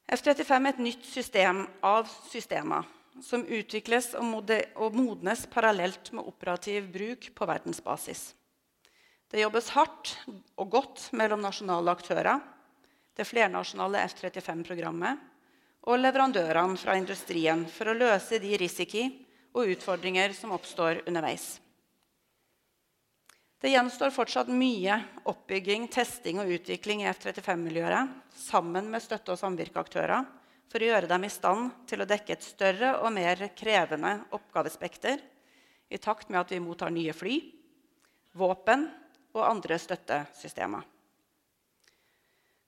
F-35 0.09 0.55
er 0.57 0.71
et 0.71 0.81
nytt 0.81 1.05
system 1.05 1.67
av 1.85 2.09
systemer 2.31 2.87
som 3.25 3.45
utvikles 3.45 4.15
og 4.17 4.95
modnes 4.97 5.45
parallelt 5.53 6.13
med 6.17 6.25
operativ 6.31 6.87
bruk 6.95 7.29
på 7.37 7.49
verdensbasis. 7.51 8.31
Det 9.29 9.43
jobbes 9.43 9.69
hardt 9.75 10.15
og 10.57 10.71
godt 10.73 11.11
mellom 11.13 11.43
nasjonale 11.45 11.93
aktører, 11.93 12.41
det 13.13 13.27
flernasjonale 13.29 14.01
F-35-programmet 14.09 15.21
og 15.89 16.01
leverandørene 16.01 16.79
fra 16.81 16.97
industrien 16.97 17.67
for 17.69 17.91
å 17.91 17.99
løse 17.99 18.41
de 18.41 18.57
risiki 18.61 19.05
og 19.53 19.75
utfordringer 19.75 20.33
som 20.37 20.55
oppstår 20.57 21.03
underveis. 21.05 21.59
Det 23.59 23.73
gjenstår 23.73 24.13
fortsatt 24.15 24.51
mye 24.55 25.01
oppbygging, 25.27 25.89
testing 25.91 26.39
og 26.39 26.51
utvikling 26.55 27.03
i 27.03 27.09
F-35-miljøet 27.11 28.13
sammen 28.39 28.87
med 28.93 29.03
støtte- 29.03 29.35
og 29.35 29.41
samvirkeaktører 29.41 30.29
for 30.71 30.79
å 30.79 30.91
gjøre 30.93 31.09
dem 31.11 31.25
i 31.27 31.31
stand 31.33 31.73
til 31.91 32.05
å 32.05 32.07
dekke 32.07 32.37
et 32.37 32.47
større 32.47 32.93
og 33.03 33.11
mer 33.17 33.49
krevende 33.59 34.13
oppgavespekter 34.37 35.25
i 35.91 35.99
takt 35.99 36.31
med 36.31 36.39
at 36.45 36.53
vi 36.55 36.61
mottar 36.63 36.95
nye 36.95 37.17
fly, 37.17 37.41
våpen 38.39 38.87
og 39.35 39.43
andre 39.43 39.81
støttesystemer. 39.83 40.87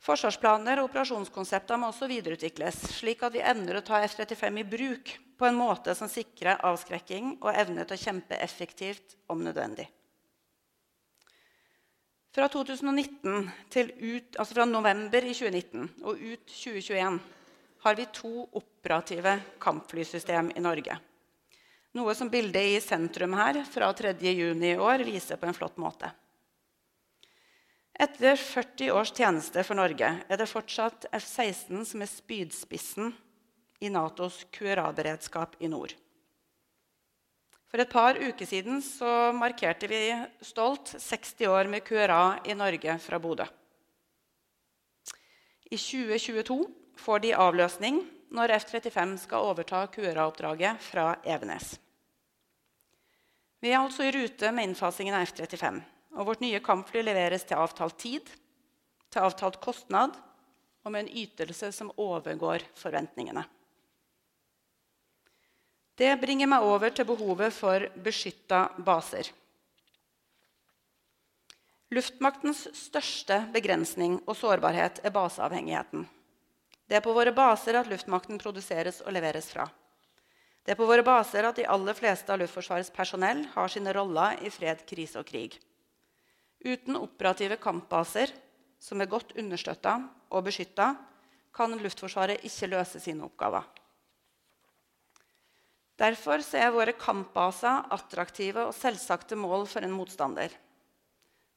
Forsvarsplaner 0.00 0.81
og 0.81 0.88
operasjonskonsepter 0.88 1.79
må 1.79 1.92
også 1.92 2.09
videreutvikles, 2.11 2.81
slik 2.96 3.22
at 3.22 3.37
vi 3.37 3.44
evner 3.44 3.79
å 3.79 3.85
ta 3.85 4.00
F-35 4.09 4.62
i 4.62 4.66
bruk 4.74 5.14
på 5.38 5.46
en 5.46 5.61
måte 5.61 5.94
som 5.94 6.11
sikrer 6.11 6.64
avskrekking 6.66 7.37
og 7.37 7.53
evne 7.53 7.85
til 7.85 8.00
å 8.00 8.05
kjempe 8.09 8.42
effektivt 8.42 9.18
om 9.31 9.44
nødvendig. 9.44 9.87
Fra, 12.30 12.46
2019 12.48 13.50
ut, 13.98 14.36
altså 14.38 14.54
fra 14.54 14.64
november 14.64 15.24
i 15.26 15.34
2019 15.34 15.88
og 16.06 16.18
ut 16.18 16.44
2021 16.46 17.16
har 17.82 17.96
vi 17.98 18.06
to 18.14 18.44
operative 18.60 19.32
kampflysystem 19.58 20.52
i 20.54 20.62
Norge. 20.62 20.94
Noe 21.98 22.14
som 22.14 22.30
bildet 22.30 22.76
i 22.76 22.82
sentrum 22.84 23.34
her 23.34 23.64
fra 23.66 23.88
3.6 23.98 24.62
i 24.62 24.76
år 24.78 25.02
viser 25.08 25.40
på 25.40 25.48
en 25.48 25.56
flott 25.56 25.80
måte. 25.82 26.12
Etter 28.00 28.38
40 28.38 28.92
års 28.94 29.10
tjeneste 29.10 29.64
for 29.66 29.76
Norge 29.80 30.12
er 30.22 30.38
det 30.38 30.48
fortsatt 30.48 31.08
F-16 31.10 31.82
som 31.88 32.04
er 32.04 32.12
spydspissen 32.12 33.10
i 33.82 33.90
Natos 33.90 34.44
QRA-beredskap 34.54 35.58
i 35.58 35.68
nord. 35.72 35.96
For 37.70 37.78
et 37.78 37.90
par 37.90 38.18
uker 38.18 38.48
siden 38.48 38.80
markerte 39.38 39.87
vi 39.87 40.02
stolt 40.42 40.90
60 40.98 41.46
år 41.46 41.68
med 41.70 41.85
QRA 41.87 42.40
i 42.44 42.56
Norge 42.59 42.96
fra 42.98 43.20
Bodø. 43.22 43.46
I 45.70 45.78
2022 45.78 46.56
får 46.98 47.22
de 47.22 47.37
avløsning 47.38 48.00
når 48.35 48.56
F-35 48.56 49.14
skal 49.22 49.46
overta 49.52 49.85
QRA-oppdraget 49.94 50.83
fra 50.83 51.12
Evenes. 51.22 51.76
Vi 53.62 53.70
er 53.70 53.78
altså 53.78 54.09
i 54.09 54.12
rute 54.16 54.50
med 54.50 54.70
innfasingen 54.70 55.14
av 55.14 55.28
F-35. 55.28 55.78
Og 56.18 56.26
vårt 56.26 56.42
nye 56.42 56.59
kampfly 56.64 57.04
leveres 57.06 57.46
til 57.46 57.61
avtalt 57.61 58.00
tid, 58.02 58.26
til 59.11 59.22
avtalt 59.22 59.61
kostnad 59.62 60.16
og 60.83 60.90
med 60.90 61.04
en 61.04 61.16
ytelse 61.22 61.70
som 61.76 61.92
overgår 61.94 62.66
forventningene. 62.74 63.44
Det 66.00 66.14
bringer 66.16 66.48
meg 66.48 66.64
over 66.64 66.92
til 66.96 67.04
behovet 67.04 67.52
for 67.52 67.84
beskytta 68.00 68.62
baser. 68.86 69.26
Luftmaktens 71.92 72.62
største 72.78 73.42
begrensning 73.52 74.14
og 74.22 74.38
sårbarhet 74.38 75.02
er 75.04 75.12
baseavhengigheten. 75.12 76.06
Det 76.88 76.96
er 76.96 77.04
på 77.04 77.12
våre 77.12 77.34
baser 77.36 77.76
at 77.76 77.90
luftmakten 77.90 78.40
produseres 78.40 79.02
og 79.04 79.12
leveres 79.12 79.50
fra. 79.52 79.66
Det 80.64 80.72
er 80.72 80.78
på 80.78 80.88
våre 80.88 81.04
baser 81.04 81.44
at 81.48 81.58
de 81.58 81.66
aller 81.68 81.96
fleste 81.98 82.32
av 82.32 82.40
Luftforsvarets 82.40 82.92
personell 82.94 83.42
har 83.52 83.72
sine 83.72 83.92
roller 83.96 84.40
i 84.44 84.52
fred, 84.54 84.84
krise 84.88 85.20
og 85.20 85.28
krig. 85.28 85.58
Uten 86.64 86.96
operative 87.00 87.60
kampbaser 87.60 88.32
som 88.80 89.00
er 89.00 89.10
godt 89.10 89.36
understøtta 89.40 89.98
og 90.30 90.48
beskytta, 90.48 90.94
kan 91.52 91.76
Luftforsvaret 91.80 92.44
ikke 92.46 92.70
løse 92.70 93.00
sine 93.02 93.26
oppgaver. 93.26 93.66
Derfor 96.00 96.40
er 96.56 96.72
våre 96.72 96.94
kampbaser 96.96 97.90
attraktive 97.92 98.64
og 98.70 98.76
selvsagte 98.76 99.36
mål 99.36 99.66
for 99.68 99.84
en 99.84 99.92
motstander. 99.92 100.54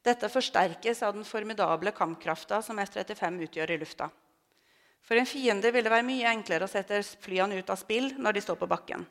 Dette 0.03 0.27
forsterkes 0.27 0.99
av 1.08 1.13
den 1.15 1.23
formidable 1.23 1.93
kampkrafta 1.95 2.60
som 2.62 2.79
F-35 2.84 3.38
utgjør 3.45 3.71
i 3.71 3.77
lufta. 3.79 4.10
For 5.03 5.19
en 5.19 5.27
fiende 5.27 5.71
vil 5.71 5.84
det 5.84 5.91
være 5.91 6.08
mye 6.08 6.32
enklere 6.32 6.67
å 6.67 6.71
sette 6.71 6.99
flyene 7.23 7.60
ut 7.60 7.71
av 7.71 7.79
spill 7.79 8.10
når 8.19 8.36
de 8.36 8.43
står 8.43 8.60
på 8.60 8.67
bakken. 8.71 9.06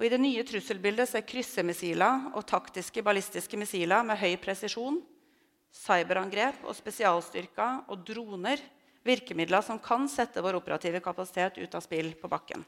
Og 0.00 0.04
I 0.04 0.10
det 0.12 0.20
nye 0.20 0.44
trusselbildet 0.48 1.14
er 1.16 1.24
kryssemissiler 1.28 2.30
og 2.32 2.46
taktiske 2.48 3.04
ballistiske 3.04 3.56
missiler 3.60 4.04
med 4.08 4.20
høy 4.20 4.36
presisjon, 4.40 5.00
cyberangrep 5.72 6.64
og 6.64 6.76
spesialstyrker 6.76 7.88
og 7.88 8.04
droner 8.08 8.60
virkemidler 9.04 9.64
som 9.64 9.80
kan 9.80 10.08
sette 10.08 10.40
vår 10.44 10.56
operative 10.60 11.00
kapasitet 11.04 11.60
ut 11.60 11.76
av 11.76 11.84
spill 11.84 12.12
på 12.20 12.32
bakken. 12.32 12.64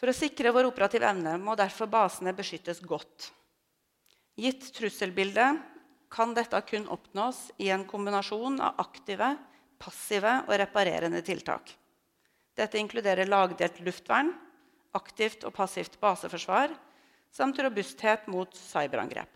For 0.00 0.10
å 0.10 0.16
sikre 0.16 0.52
vår 0.54 0.68
operative 0.70 1.06
evne 1.08 1.36
må 1.40 1.54
derfor 1.58 1.88
basene 1.90 2.34
beskyttes 2.36 2.82
godt. 2.82 3.30
Gitt 4.34 4.66
trusselbildet 4.74 5.60
kan 6.14 6.34
dette 6.34 6.60
kun 6.66 6.88
oppnås 6.90 7.48
i 7.62 7.70
en 7.74 7.86
kombinasjon 7.86 8.60
av 8.62 8.80
aktive, 8.82 9.34
passive 9.78 10.40
og 10.46 10.54
reparerende 10.58 11.22
tiltak. 11.26 11.70
Dette 12.54 12.78
inkluderer 12.78 13.30
lagdelt 13.30 13.80
luftvern, 13.82 14.30
aktivt 14.94 15.46
og 15.46 15.54
passivt 15.56 15.98
baseforsvar 16.02 16.74
samt 17.34 17.58
robusthet 17.58 18.28
mot 18.30 18.54
cyberangrep. 18.54 19.30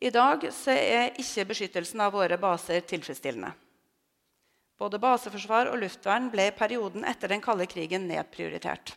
I 0.00 0.12
dag 0.12 0.44
er 0.72 1.16
ikke 1.20 1.46
beskyttelsen 1.52 2.00
av 2.04 2.12
våre 2.16 2.36
baser 2.40 2.82
tilfredsstillende. 2.88 3.52
Både 4.76 5.00
baseforsvar 5.00 5.70
og 5.72 5.80
luftvern 5.80 6.28
ble 6.32 6.50
i 6.50 6.54
perioden 6.56 7.06
etter 7.08 7.32
den 7.32 7.44
kalde 7.44 7.66
krigen 7.70 8.04
nedprioritert. 8.10 8.92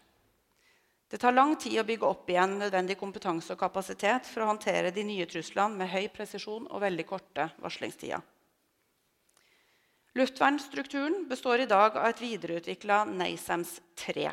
Det 1.10 1.18
tar 1.18 1.34
lang 1.34 1.56
tid 1.58 1.80
å 1.82 1.86
bygge 1.88 2.06
opp 2.06 2.28
igjen 2.30 2.60
nødvendig 2.60 3.00
kompetanse 3.00 3.56
og 3.56 3.62
kapasitet 3.62 4.28
for 4.30 4.44
å 4.44 4.50
håndtere 4.52 4.92
de 4.94 5.06
nye 5.08 5.26
truslene 5.26 5.80
med 5.80 5.90
høy 5.90 6.10
presisjon 6.14 6.68
og 6.70 6.84
veldig 6.84 7.06
korte 7.10 7.48
varslingstider. 7.64 8.22
Luftvernstrukturen 10.20 11.24
består 11.30 11.64
i 11.64 11.70
dag 11.70 11.98
av 11.98 12.12
et 12.12 12.22
videreutvikla 12.22 13.04
NASAMS 13.10 13.76
3. 14.04 14.30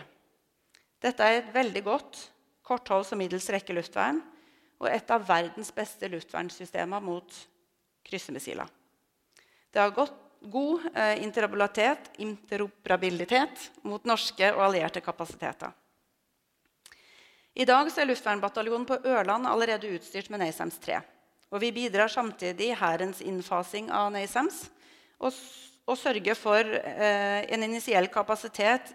Dette 1.04 1.24
er 1.24 1.38
et 1.38 1.50
veldig 1.54 1.82
godt 1.86 2.20
kortholds- 2.66 3.12
og 3.14 3.20
middels 3.20 3.48
rekke 3.52 3.76
luftvern 3.76 4.20
og 4.80 4.88
et 4.90 5.10
av 5.14 5.24
verdens 5.28 5.70
beste 5.72 6.08
luftvernsystemer 6.12 7.04
mot 7.04 7.40
kryssemissiler. 8.04 8.68
Det 9.72 9.80
har 9.80 9.94
godt, 9.96 10.25
god 10.40 10.80
eh, 10.94 11.22
interoperabilitet, 11.22 13.70
mot 13.82 14.04
norske 14.04 14.54
og 14.54 14.64
allierte 14.68 15.00
kapasiteter. 15.00 15.70
I 17.56 17.64
dag 17.64 17.88
er 17.88 18.04
luftvernbataljonen 18.10 18.88
på 18.88 18.98
Ørland 19.08 19.48
allerede 19.48 19.94
utstyrt 19.96 20.28
med 20.28 20.40
NASAMS 20.44 20.76
3. 20.82 21.00
Og 21.54 21.62
vi 21.62 21.70
bidrar 21.72 22.08
samtidig 22.12 22.66
i 22.68 22.76
Hærens 22.76 23.22
innfasing 23.24 23.88
av 23.94 24.10
NASAMS 24.12 24.66
og, 25.24 25.32
og 25.88 25.96
sørger 25.96 26.36
for 26.36 26.60
eh, 26.60 27.48
en 27.48 27.62
initiell 27.64 28.12
kapasitet 28.12 28.92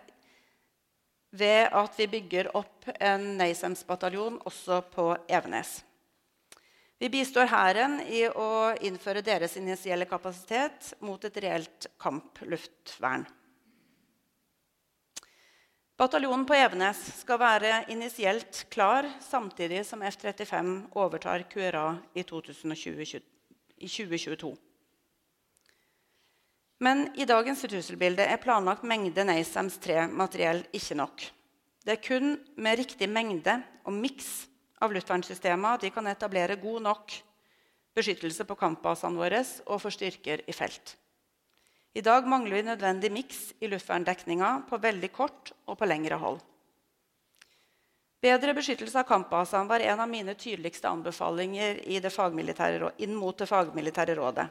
ved 1.32 1.72
at 1.72 1.96
vi 1.98 2.08
bygger 2.12 2.52
opp 2.60 2.86
en 3.00 3.40
NASAMS-bataljon 3.40 4.38
også 4.46 4.82
på 4.94 5.16
Evenes. 5.32 5.80
Vi 7.02 7.08
bistår 7.10 7.48
Hæren 7.50 7.96
i 8.14 8.28
å 8.30 8.76
innføre 8.86 9.24
deres 9.26 9.56
initielle 9.58 10.06
kapasitet 10.06 10.92
mot 11.02 11.24
et 11.26 11.38
reelt 11.42 11.88
kampluftvern. 11.98 13.24
Bataljonen 15.98 16.44
på 16.46 16.60
Evenes 16.60 17.00
skal 17.24 17.40
være 17.42 17.72
initielt 17.90 18.60
klar 18.70 19.10
samtidig 19.26 19.82
som 19.90 20.06
F-35 20.06 20.70
overtar 20.94 21.48
QRA 21.50 21.88
i, 22.14 22.22
2022. 22.22 24.54
Men 26.86 27.08
i 27.18 27.26
dagens 27.26 27.66
trusselbilde 27.66 28.30
er 28.30 28.44
planlagt 28.46 28.86
mengde 28.86 29.26
NASAMS 29.26 29.82
3-materiell 29.82 30.68
ikke 30.70 31.02
nok. 31.02 31.28
Det 31.82 31.98
er 31.98 32.06
kun 32.06 32.38
med 32.62 32.84
riktig 32.86 33.10
mengde 33.10 33.58
og 33.90 33.98
miks 33.98 34.51
av 34.82 34.94
luftvernsystemer 34.94 35.78
at 35.78 35.86
vi 35.86 35.92
kan 35.94 36.08
etablere 36.10 36.60
god 36.62 36.82
nok 36.88 37.16
beskyttelse 37.96 38.46
på 38.48 38.58
kampbasene 38.60 39.20
våre 39.20 39.42
og 39.68 39.82
for 39.84 39.94
styrker 39.94 40.44
i 40.48 40.56
felt. 40.56 40.96
I 41.94 42.02
dag 42.02 42.28
mangler 42.28 42.56
vi 42.56 42.68
nødvendig 42.70 43.12
miks 43.12 43.42
i 43.60 43.68
luftverndekninga 43.68 44.62
på 44.70 44.80
veldig 44.80 45.12
kort 45.12 45.52
og 45.68 45.78
på 45.80 45.90
lengre 45.90 46.16
hold. 46.22 46.40
Bedre 48.22 48.54
beskyttelse 48.54 49.02
av 49.02 49.08
kampbasene 49.10 49.68
var 49.68 49.84
en 49.84 50.00
av 50.00 50.10
mine 50.10 50.36
tydeligste 50.38 50.88
anbefalinger 50.88 51.82
inn 51.90 53.16
mot 53.18 53.38
det 53.38 53.50
fagmilitære 53.50 54.16
rådet. 54.16 54.48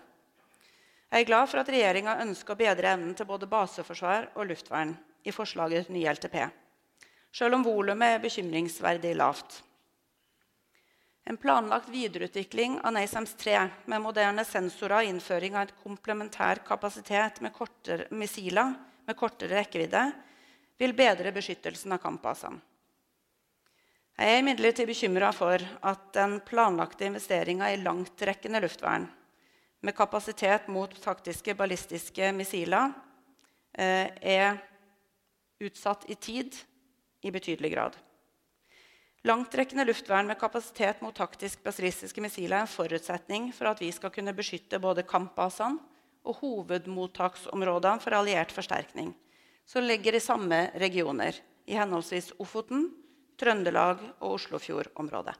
Jeg 1.10 1.24
er 1.24 1.26
glad 1.26 1.48
for 1.50 1.62
at 1.62 1.70
regjeringa 1.70 2.18
ønsker 2.22 2.54
å 2.54 2.58
bedre 2.58 2.92
evnen 2.92 3.14
til 3.18 3.26
både 3.26 3.48
baseforsvar 3.50 4.28
og 4.34 4.50
luftvern 4.50 4.92
i 5.26 5.32
forslaget 5.34 5.86
til 5.88 5.96
ny 5.96 6.04
LTP, 6.06 6.36
selv 7.32 7.56
om 7.56 7.64
volumet 7.66 8.16
er 8.16 8.22
bekymringsverdig 8.22 9.16
lavt. 9.18 9.62
En 11.24 11.36
planlagt 11.36 11.88
videreutvikling 11.88 12.78
av 12.80 12.94
NASAMS 12.96 13.34
3 13.34 13.68
med 13.92 14.02
moderne 14.02 14.44
sensorer 14.44 15.02
og 15.02 15.10
innføring 15.10 15.56
av 15.56 15.68
et 15.68 15.76
komplementær 15.82 16.62
kapasitet 16.66 17.42
med 17.44 17.52
kortere 17.54 18.08
missiler 18.10 18.72
med 19.06 19.18
kortere 19.18 19.60
rekkevidde 19.60 20.02
vil 20.80 20.96
bedre 20.96 21.32
beskyttelsen 21.34 21.92
av 21.92 22.02
kampbasene. 22.02 22.60
Jeg 24.20 24.36
er 24.36 24.42
imidlertid 24.42 24.84
bekymra 24.84 25.30
for 25.32 25.62
at 25.88 26.10
den 26.12 26.34
planlagte 26.44 27.06
investeringa 27.08 27.70
i 27.72 27.78
langtrekkende 27.80 28.60
luftvern 28.60 29.06
med 29.80 29.96
kapasitet 29.96 30.66
mot 30.68 30.92
taktiske 31.00 31.54
ballistiske 31.56 32.28
missiler 32.36 32.92
eh, 33.72 34.12
er 34.20 34.60
utsatt 35.64 36.04
i 36.12 36.18
tid 36.20 36.58
i 37.24 37.32
betydelig 37.32 37.72
grad. 37.72 37.96
Langtrekkende 39.22 39.84
luftvern 39.84 40.26
med 40.26 40.38
kapasitet 40.40 41.02
mot 41.04 41.12
taktisk 41.12 41.60
basilistiske 41.64 42.22
missiler 42.24 42.56
er 42.56 42.64
en 42.64 42.70
forutsetning 42.72 43.50
for 43.52 43.68
at 43.68 43.80
vi 43.82 43.90
skal 43.92 44.12
kunne 44.14 44.32
beskytte 44.32 44.80
både 44.80 45.04
kampbasene 45.04 45.76
og 46.24 46.38
hovedmottaksområdene 46.40 48.00
for 48.00 48.16
alliert 48.16 48.52
forsterkning, 48.52 49.12
som 49.68 49.84
ligger 49.84 50.16
i 50.16 50.22
samme 50.24 50.62
regioner, 50.80 51.36
i 51.68 51.76
henholdsvis 51.76 52.32
Ofoten, 52.40 52.88
Trøndelag 53.36 54.00
og 54.20 54.38
Oslofjordområdet. 54.38 55.36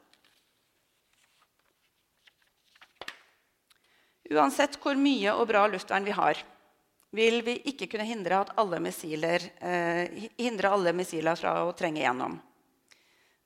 Uansett 4.30 4.76
hvor 4.78 4.94
mye 5.00 5.32
og 5.34 5.48
bra 5.48 5.64
luftvern 5.72 6.04
vi 6.04 6.14
har, 6.14 6.38
vil 7.16 7.40
vi 7.48 7.56
ikke 7.72 7.88
kunne 7.90 8.06
hindre 8.06 8.44
alle 8.60 8.78
missiler, 8.84 9.48
eh, 9.58 10.28
hindre 10.38 10.70
alle 10.70 10.92
missiler 10.94 11.34
fra 11.40 11.56
å 11.64 11.72
trenge 11.74 12.04
gjennom. 12.04 12.36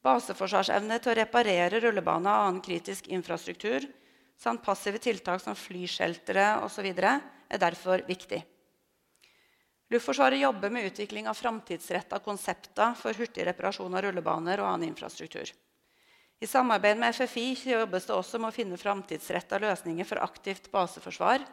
Baseforsvarsevne 0.04 0.98
til 1.00 1.14
å 1.14 1.16
reparere 1.16 1.80
rullebaner 1.80 2.28
og 2.28 2.48
annen 2.48 2.64
kritisk 2.64 3.06
infrastruktur 3.08 3.86
samt 4.36 4.64
passive 4.64 5.00
tiltak 5.00 5.40
som 5.40 5.56
flysheltere 5.56 6.58
osv. 6.64 6.90
er 6.92 7.60
derfor 7.60 8.02
viktig. 8.04 8.42
Luftforsvaret 9.92 10.40
jobber 10.40 10.72
med 10.74 10.90
utvikling 10.90 11.28
av 11.28 11.38
framtidsretta 11.38 12.18
konsepter 12.18 12.96
for 12.98 13.16
hurtig 13.16 13.46
reparasjon 13.46 13.94
av 13.94 14.02
rullebaner 14.04 14.60
og 14.60 14.68
annen 14.68 14.90
infrastruktur. 14.90 15.52
I 16.40 16.46
samarbeid 16.46 16.98
med 16.98 17.14
FFI 17.14 17.46
jobbes 17.70 18.08
det 18.08 18.14
også 18.14 18.40
med 18.42 18.50
å 18.50 18.56
finne 18.56 18.80
framtidsretta 18.80 19.60
løsninger 19.62 20.04
for 20.04 20.20
aktivt 20.20 20.68
baseforsvar, 20.72 21.44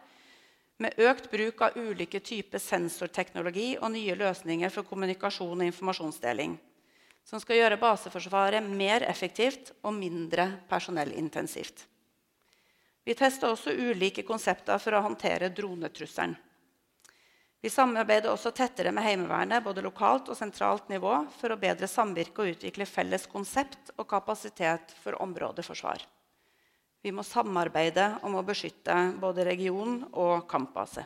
med 0.81 0.97
økt 0.97 1.29
bruk 1.31 1.61
av 1.61 1.77
ulike 1.77 2.19
typer 2.19 2.59
sensorteknologi 2.59 3.77
og 3.77 3.93
nye 3.93 4.15
løsninger 4.17 4.73
for 4.73 4.87
kommunikasjon 4.89 5.59
og 5.61 5.67
informasjonsdeling 5.69 6.57
som 7.23 7.41
skal 7.41 7.61
gjøre 7.61 7.79
baseforsvaret 7.81 8.65
mer 8.65 9.05
effektivt 9.07 9.73
og 9.81 9.95
mindre 9.95 10.47
personellintensivt. 10.69 11.85
Vi 13.03 13.15
tester 13.17 13.49
også 13.49 13.73
ulike 13.73 14.23
konsepter 14.27 14.77
for 14.81 14.93
å 14.93 15.03
håndtere 15.05 15.49
dronetrusselen. 15.55 16.35
Vi 17.61 17.69
samarbeider 17.69 18.31
også 18.31 18.49
tettere 18.57 18.89
med 18.93 19.05
Heimevernet 19.05 19.61
både 19.61 19.83
lokalt 19.85 20.31
og 20.33 20.37
sentralt 20.37 20.87
nivå 20.89 21.13
for 21.37 21.53
å 21.53 21.59
bedre 21.61 21.89
samvirke 21.89 22.41
og 22.41 22.55
utvikle 22.55 22.87
felles 22.89 23.27
konsept 23.29 23.93
og 23.97 24.07
kapasitet 24.09 24.95
for 25.03 25.19
områdeforsvar. 25.21 26.01
Vi 27.01 27.13
må 27.13 27.21
samarbeide 27.25 28.15
om 28.25 28.37
å 28.37 28.45
beskytte 28.45 28.95
både 29.21 29.45
region 29.45 29.99
og 30.11 30.47
kampbase. 30.49 31.05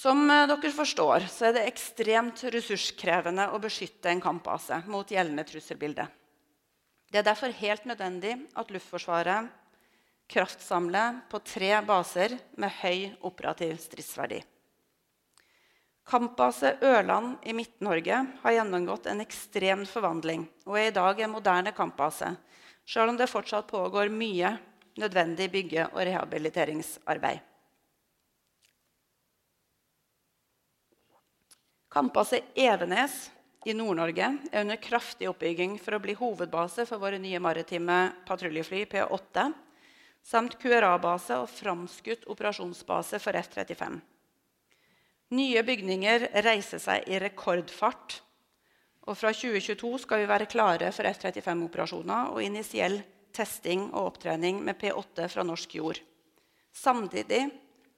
Som 0.00 0.30
eh, 0.30 0.46
dere 0.48 0.72
forstår, 0.72 1.26
så 1.28 1.50
er 1.50 1.58
det 1.58 1.66
ekstremt 1.68 2.40
ressurskrevende 2.54 3.50
å 3.52 3.58
beskytte 3.60 4.08
en 4.08 4.22
kampbase 4.22 4.78
mot 4.88 5.10
gjeldende 5.12 5.44
trusselbilde. 5.44 6.06
Det 7.10 7.20
er 7.20 7.26
derfor 7.26 7.52
helt 7.58 7.84
nødvendig 7.90 8.36
at 8.56 8.70
Luftforsvaret 8.72 9.50
kraftsamler 10.30 11.18
på 11.28 11.40
tre 11.44 11.74
baser 11.84 12.36
med 12.56 12.72
høy 12.80 13.10
operativ 13.26 13.74
stridsverdi. 13.82 14.38
Kampbase 16.08 16.78
Ørland 16.86 17.44
i 17.44 17.52
Midt-Norge 17.54 18.22
har 18.40 18.56
gjennomgått 18.56 19.10
en 19.10 19.20
ekstrem 19.26 19.84
forvandling 19.90 20.46
og 20.64 20.78
er 20.80 20.88
i 20.88 20.96
dag 20.96 21.20
en 21.20 21.34
moderne 21.34 21.74
kampbase, 21.76 22.32
selv 22.88 23.12
om 23.12 23.20
det 23.20 23.28
fortsatt 23.30 23.68
pågår 23.68 24.08
mye 24.08 24.56
nødvendig 24.96 25.50
bygge- 25.52 25.90
og 25.92 26.02
rehabiliteringsarbeid. 26.08 27.49
Kampbase 31.90 32.38
Evenes 32.54 33.30
i 33.66 33.72
Nord-Norge 33.74 34.26
er 34.52 34.62
under 34.62 34.78
kraftig 34.78 35.26
oppbygging 35.26 35.72
for 35.82 35.96
å 35.96 35.98
bli 36.02 36.14
hovedbase 36.14 36.84
for 36.86 37.02
våre 37.02 37.18
nye 37.18 37.40
maritime 37.42 37.96
patruljefly 38.28 38.84
P8, 38.92 39.48
samt 40.22 40.54
QRA-base 40.62 41.40
og 41.42 41.50
framskutt 41.50 42.28
operasjonsbase 42.30 43.18
for 43.18 43.38
F-35. 43.40 43.96
Nye 45.34 45.64
bygninger 45.66 46.28
reiser 46.46 46.82
seg 46.82 47.10
i 47.10 47.18
rekordfart. 47.24 48.20
Og 49.10 49.18
fra 49.18 49.34
2022 49.34 50.04
skal 50.04 50.22
vi 50.22 50.30
være 50.30 50.48
klare 50.52 50.92
for 50.94 51.10
F-35-operasjoner 51.10 52.30
og 52.30 52.38
initiell 52.46 53.00
testing 53.34 53.88
og 53.90 54.12
opptrening 54.12 54.62
med 54.62 54.78
P8 54.78 55.26
fra 55.34 55.42
norsk 55.46 55.74
jord. 55.80 55.98
Samtidig 56.70 57.48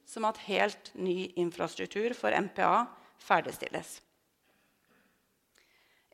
som 0.09 0.25
at 0.25 0.41
helt 0.49 0.89
ny 0.97 1.29
infrastruktur 1.37 2.17
for 2.17 2.33
MPA 2.33 2.87
ferdigstilles. 3.23 4.01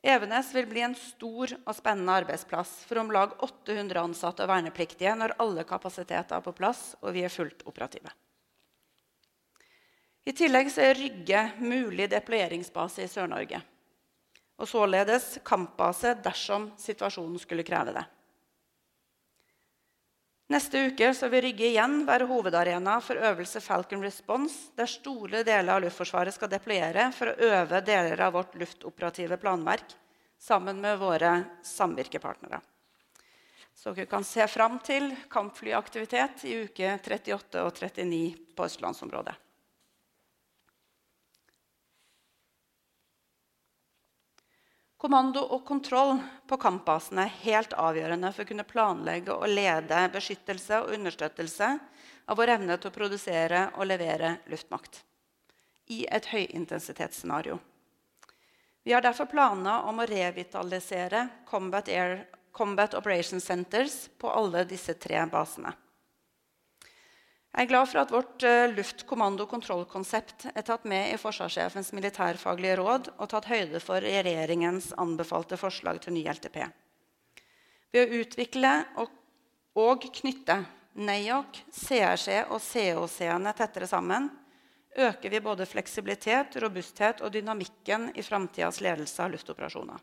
Evenes 0.02 0.54
vil 0.54 0.66
bli 0.66 0.80
en 0.80 0.94
stor 0.96 1.52
og 1.58 1.74
spennende 1.76 2.14
arbeidsplass 2.22 2.86
for 2.88 3.02
om 3.02 3.10
lag 3.12 3.34
800 3.44 4.00
ansatte 4.00 4.46
og 4.46 4.48
vernepliktige 4.48 5.12
når 5.18 5.36
alle 5.42 5.66
kapasiteter 5.68 6.38
er 6.38 6.44
på 6.44 6.54
plass 6.56 6.94
og 7.02 7.12
vi 7.16 7.26
er 7.26 7.32
fullt 7.32 7.66
operative. 7.68 8.12
I 10.24 10.32
tillegg 10.36 10.70
er 10.78 10.96
Rygge 10.96 11.42
mulig 11.60 12.06
deployeringsbase 12.12 13.04
i 13.04 13.10
Sør-Norge. 13.10 13.60
Og 14.60 14.68
således 14.68 15.38
kampbase 15.44 16.14
dersom 16.24 16.70
situasjonen 16.80 17.40
skulle 17.40 17.64
kreve 17.64 17.94
det. 17.96 18.04
Neste 20.50 20.80
uke 20.88 21.12
vil 21.30 21.42
Rygge 21.44 21.68
igjen 21.68 22.00
være 22.08 22.26
hovedarena 22.26 22.96
for 23.06 23.14
øvelse 23.14 23.60
Falcon 23.62 24.00
Response, 24.02 24.72
der 24.74 24.88
store 24.90 25.44
deler 25.46 25.76
av 25.76 25.84
Luftforsvaret 25.84 26.34
skal 26.34 26.50
deployere 26.50 27.04
for 27.14 27.30
å 27.30 27.50
øve 27.52 27.78
deler 27.86 28.18
av 28.26 28.34
vårt 28.34 28.56
luftoperative 28.58 29.38
planverk 29.38 29.94
sammen 30.42 30.80
med 30.82 30.98
våre 30.98 31.30
samvirkepartnere. 31.62 32.58
Så 33.78 33.94
dere 33.94 34.10
kan 34.10 34.26
se 34.26 34.42
fram 34.50 34.80
til 34.82 35.12
kampflyaktivitet 35.30 36.42
i 36.50 36.56
uke 36.64 36.96
38 36.98 37.62
og 37.62 37.70
39 37.78 38.20
på 38.58 38.66
østlandsområdet. 38.66 39.36
Kommando 45.00 45.40
og 45.40 45.62
kontroll 45.64 46.18
på 46.44 46.58
kampbasene 46.60 47.22
er 47.24 47.36
helt 47.46 47.72
avgjørende 47.72 48.28
for 48.36 48.44
å 48.44 48.48
kunne 48.50 48.66
planlegge 48.68 49.32
og 49.32 49.48
lede 49.48 50.02
beskyttelse 50.12 50.82
og 50.82 50.92
understøttelse 50.92 51.68
av 52.28 52.36
vår 52.36 52.52
evne 52.58 52.76
til 52.76 52.90
å 52.90 52.96
produsere 52.98 53.62
og 53.78 53.88
levere 53.88 54.34
luftmakt 54.52 55.00
i 55.90 56.02
et 56.04 56.28
høyintensitetsscenario. 56.28 57.56
Vi 58.84 58.92
har 58.92 59.00
derfor 59.00 59.30
planer 59.32 59.88
om 59.88 60.04
å 60.04 60.08
revitalisere 60.08 61.26
Combat, 61.48 61.88
Air, 61.88 62.26
Combat 62.52 62.94
Operation 62.94 63.40
Centers 63.40 64.02
på 64.20 64.28
alle 64.28 64.66
disse 64.68 64.94
tre 65.00 65.24
basene. 65.32 65.72
Jeg 67.50 67.66
er 67.66 67.70
glad 67.72 67.88
for 67.90 67.98
at 67.98 68.12
vårt 68.14 68.44
uh, 68.46 68.70
luftkommando- 68.70 69.48
kontrollkonsept 69.50 70.46
er 70.54 70.64
tatt 70.66 70.84
med 70.88 71.10
i 71.10 71.18
forsvarssjefens 71.18 71.90
militærfaglige 71.96 72.76
råd 72.78 73.10
og 73.16 73.30
tatt 73.32 73.48
høyde 73.50 73.80
for 73.82 73.98
regjeringens 74.04 74.92
anbefalte 75.02 75.58
forslag 75.58 75.98
til 76.04 76.14
ny 76.14 76.22
LTP. 76.30 76.60
Ved 77.90 78.06
å 78.06 78.20
utvikle 78.22 78.74
og, 79.02 79.10
og 79.82 80.06
knytte 80.20 80.60
NAOC, 81.00 81.64
CRC 81.74 82.28
og 82.46 82.62
COC-ene 82.62 83.54
tettere 83.58 83.90
sammen 83.90 84.30
øker 84.98 85.30
vi 85.30 85.42
både 85.42 85.66
fleksibilitet, 85.66 86.56
robusthet 86.62 87.20
og 87.22 87.34
dynamikken 87.34 88.12
i 88.14 88.22
framtidas 88.26 88.80
ledelse 88.82 89.22
av 89.22 89.34
luftoperasjoner. 89.34 89.98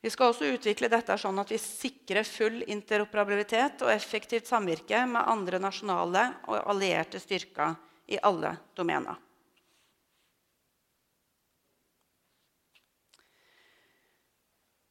Vi 0.00 0.10
skal 0.10 0.30
også 0.30 0.46
utvikle 0.54 0.90
dette 0.92 1.16
sånn 1.18 1.40
at 1.42 1.50
vi 1.50 1.58
sikrer 1.58 2.26
full 2.26 2.60
interoperabilitet 2.70 3.82
og 3.82 3.90
effektivt 3.90 4.46
samvirke 4.46 5.00
med 5.10 5.26
andre 5.26 5.58
nasjonale 5.58 6.22
og 6.46 6.60
allierte 6.70 7.18
styrker 7.18 7.74
i 8.06 8.20
alle 8.22 8.54
domener. 8.78 9.18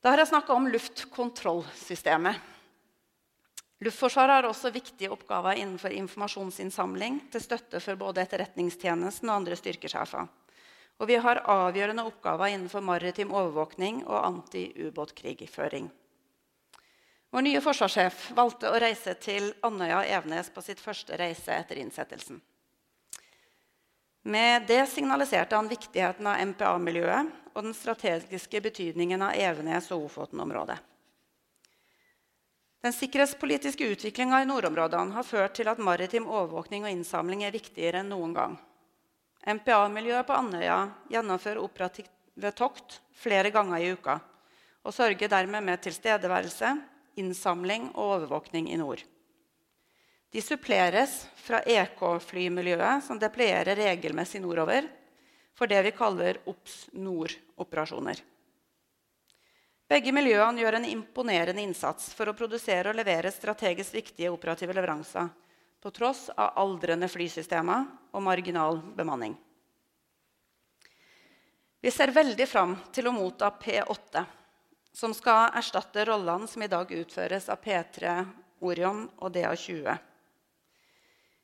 Da 0.03 0.11
har 0.13 0.21
jeg 0.21 0.29
snakka 0.29 0.53
om 0.55 0.67
luftkontrollsystemet. 0.71 2.37
Luftforsvaret 3.83 4.39
har 4.39 4.47
også 4.49 4.71
viktige 4.73 5.11
oppgaver 5.13 5.59
innenfor 5.59 5.93
informasjonsinnsamling 5.93 7.19
til 7.33 7.43
støtte 7.43 7.81
for 7.83 7.99
både 7.99 8.23
Etterretningstjenesten 8.23 9.29
og 9.29 9.35
andre 9.41 9.57
styrkesjefer. 9.59 10.29
Og 10.97 11.07
vi 11.07 11.19
har 11.21 11.43
avgjørende 11.45 12.07
oppgaver 12.09 12.53
innenfor 12.55 12.81
maritim 12.81 13.31
overvåkning 13.31 14.01
og 14.07 14.23
anti-ubåtkrigføring. 14.25 15.89
Vår 17.29 17.43
nye 17.43 17.61
forsvarssjef 17.61 18.29
valgte 18.37 18.71
å 18.71 18.79
reise 18.81 19.13
til 19.21 19.51
Andøya 19.67 19.99
og 20.01 20.11
Evenes 20.19 20.49
på 20.53 20.63
sitt 20.65 20.81
første 20.81 21.17
reise 21.19 21.53
etter 21.53 21.77
innsettelsen. 21.81 22.39
Med 24.27 24.65
det 24.67 24.81
signaliserte 24.91 25.55
han 25.55 25.69
viktigheten 25.71 26.27
av 26.27 26.41
MPA-miljøet 26.49 27.29
og 27.53 27.63
den 27.63 27.75
strategiske 27.75 28.61
betydningen 28.61 29.21
av 29.23 29.35
Evenes 29.39 29.91
og 29.95 30.07
Ofoten-området. 30.09 30.79
Den 32.83 32.93
sikkerhetspolitiske 32.93 33.87
utviklinga 33.93 34.41
i 34.41 34.47
nordområdene 34.49 35.15
har 35.15 35.25
ført 35.25 35.55
til 35.57 35.69
at 35.71 35.79
maritim 35.81 36.27
overvåkning 36.27 36.85
og 36.85 36.93
innsamling 36.93 37.43
er 37.43 37.55
viktigere 37.55 38.03
enn 38.03 38.11
noen 38.13 38.35
gang. 38.35 38.57
MPA-miljøet 39.47 40.27
på 40.27 40.35
Andøya 40.35 40.77
gjennomfører 41.07 41.61
operative 41.63 42.51
tokt 42.51 42.97
flere 43.15 43.51
ganger 43.55 43.79
i 43.79 43.93
uka 43.95 44.17
og 44.87 44.95
sørger 44.95 45.31
dermed 45.31 45.63
med 45.63 45.81
tilstedeværelse, 45.83 46.73
innsamling 47.19 47.89
og 47.93 48.17
overvåkning 48.17 48.69
i 48.71 48.79
nord. 48.79 49.01
De 50.31 50.43
suppleres 50.43 51.25
fra 51.39 51.61
EK-flymiljøet, 51.63 53.03
som 53.03 53.19
deployerer 53.19 53.79
regelmessig 53.79 54.41
nordover, 54.43 54.87
for 55.55 55.67
det 55.67 55.79
vi 55.87 55.95
kaller 55.95 56.39
OPS 56.47 56.75
Nord-operasjoner. 56.99 58.19
Begge 59.87 60.11
miljøene 60.11 60.61
gjør 60.61 60.77
en 60.81 60.89
imponerende 60.91 61.63
innsats 61.63 62.11
for 62.15 62.27
å 62.27 62.35
produsere 62.35 62.91
og 62.91 62.99
levere 62.99 63.31
strategisk 63.31 63.95
viktige 63.95 64.31
operative 64.31 64.75
leveranser 64.75 65.31
på 65.81 65.91
tross 65.91 66.27
av 66.29 66.57
aldrende 66.57 67.09
flysystemer 67.11 67.85
og 68.11 68.23
marginal 68.25 68.81
bemanning. 68.97 69.35
Vi 71.81 71.91
ser 71.93 72.11
veldig 72.11 72.47
fram 72.49 72.73
til 72.91 73.07
å 73.07 73.13
motta 73.13 73.51
P8, 73.61 74.25
som 74.97 75.13
skal 75.13 75.53
erstatte 75.55 76.05
rollene 76.09 76.49
som 76.49 76.63
i 76.65 76.69
dag 76.71 76.89
utføres 76.91 77.49
av 77.53 77.61
P3 77.61 78.17
Orion 78.65 79.05
og 79.21 79.35
DA20. 79.35 79.97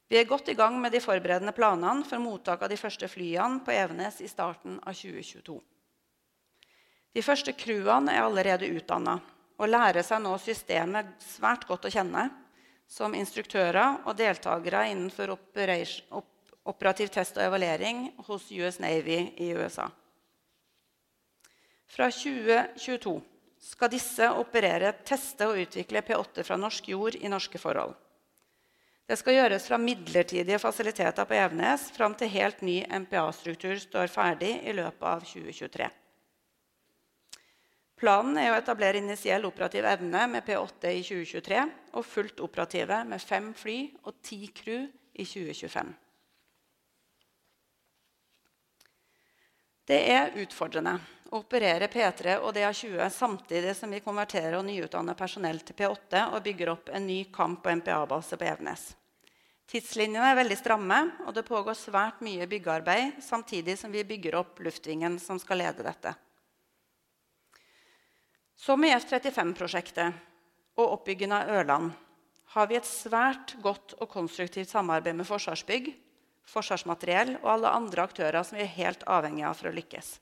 Vi 0.10 0.18
er 0.20 0.30
godt 0.30 0.50
i 0.50 0.58
gang 0.58 0.76
med 0.82 0.92
de 0.94 1.02
forberedende 1.02 1.54
planene 1.56 2.06
for 2.06 2.22
mottak 2.22 2.66
av 2.66 2.70
de 2.74 2.78
første 2.78 3.08
flyene 3.10 3.62
på 3.66 3.74
Evenes 3.74 4.20
i 4.22 4.30
starten 4.30 4.80
av 4.82 4.98
2022. 4.98 5.60
De 7.14 7.22
første 7.22 7.54
crewene 7.54 8.14
er 8.14 8.26
allerede 8.26 8.70
utdanna 8.74 9.20
og 9.62 9.70
lærer 9.70 10.06
seg 10.06 10.24
nå 10.26 10.34
systemet 10.42 11.14
svært 11.22 11.68
godt 11.70 11.86
å 11.86 11.94
kjenne 11.94 12.28
som 12.88 13.16
instruktører 13.18 14.04
og 14.06 14.18
deltakere 14.18 14.86
innenfor 14.92 15.34
operativ 15.34 17.12
test 17.14 17.38
og 17.38 17.48
evaluering 17.48 18.08
hos 18.28 18.50
US 18.52 18.80
Navy 18.84 19.20
i 19.42 19.52
USA. 19.58 19.90
Fra 21.94 22.10
2022 22.10 23.20
skal 23.64 23.92
disse 23.94 24.28
operere, 24.36 24.92
teste 25.06 25.48
og 25.48 25.60
utvikle 25.64 26.02
P8 26.04 26.44
fra 26.44 26.58
norsk 26.60 26.90
jord 26.92 27.16
i 27.16 27.32
norske 27.32 27.62
forhold. 27.62 27.94
Det 29.08 29.18
skal 29.20 29.36
gjøres 29.36 29.66
fra 29.68 29.78
midlertidige 29.78 30.60
fasiliteter 30.60 31.28
på 31.28 31.36
Evenes 31.36 31.90
fram 31.96 32.16
til 32.16 32.32
helt 32.32 32.62
ny 32.64 32.80
MPA-struktur 32.88 33.76
står 33.82 34.12
ferdig 34.12 34.56
i 34.64 34.76
løpet 34.76 35.04
av 35.04 35.26
2023. 35.28 35.90
Planen 38.04 38.36
er 38.36 38.50
å 38.52 38.56
etablere 38.60 39.00
initiell 39.00 39.46
operativ 39.48 39.86
evne 39.88 40.26
med 40.28 40.44
P8 40.44 40.90
i 40.92 41.04
2023 41.08 41.60
og 41.96 42.04
fullt 42.04 42.42
operative 42.44 42.98
med 43.08 43.22
fem 43.24 43.46
fly 43.56 43.78
og 44.04 44.18
ti 44.20 44.42
crew 44.52 44.90
i 45.16 45.24
2025. 45.24 45.94
Det 49.88 50.00
er 50.12 50.36
utfordrende 50.44 50.98
å 51.32 51.40
operere 51.40 51.88
P3 51.94 52.36
og 52.42 52.52
DA20 52.58 53.08
samtidig 53.22 53.72
som 53.80 53.96
vi 53.96 54.04
konverterer 54.04 54.58
og 54.60 54.68
nyutdanner 54.68 55.16
personell 55.16 55.64
til 55.64 55.80
P8 55.80 56.26
og 56.34 56.44
bygger 56.44 56.74
opp 56.74 56.92
en 56.92 57.08
ny 57.08 57.22
kamp- 57.32 57.64
og 57.64 57.80
MPA-base 57.80 58.36
på 58.36 58.50
Evenes. 58.52 58.86
Tidslinjene 59.72 60.28
er 60.28 60.42
veldig 60.42 60.60
stramme, 60.60 61.00
og 61.24 61.32
det 61.40 61.48
pågår 61.48 61.80
svært 61.80 62.20
mye 62.20 62.52
byggearbeid 62.52 63.24
samtidig 63.24 63.80
som 63.80 63.96
vi 63.96 64.04
bygger 64.12 64.42
opp 64.44 64.60
luftvingen 64.60 65.16
som 65.24 65.40
skal 65.40 65.64
lede 65.64 65.88
dette. 65.88 66.18
Som 68.64 68.86
i 68.88 68.94
F-35-prosjektet 68.96 70.14
og 70.80 70.94
oppbyggingen 70.96 71.36
av 71.36 71.50
Ørland 71.52 71.90
har 72.54 72.68
vi 72.70 72.78
et 72.78 72.88
svært 72.88 73.58
godt 73.60 73.92
og 73.98 74.08
konstruktivt 74.14 74.72
samarbeid 74.72 75.18
med 75.20 75.28
Forsvarsbygg, 75.28 75.90
Forsvarsmateriell 76.48 77.34
og 77.42 77.50
alle 77.58 77.74
andre 77.76 78.06
aktører 78.08 78.46
som 78.48 78.56
vi 78.56 78.64
er 78.64 78.72
helt 78.78 79.04
avhengige 79.04 79.50
av 79.50 79.58
for 79.60 79.68
å 79.68 79.74
lykkes. 79.76 80.14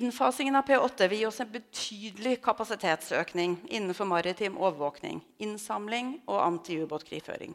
Innfasingen 0.00 0.56
av 0.56 0.64
P8 0.70 1.10
vil 1.10 1.20
gi 1.20 1.28
oss 1.28 1.42
en 1.44 1.52
betydelig 1.52 2.38
kapasitetsøkning 2.48 3.58
innenfor 3.68 4.08
maritim 4.08 4.56
overvåkning, 4.56 5.20
innsamling 5.44 6.14
og 6.24 6.40
antiubåtkrigføring. 6.40 7.52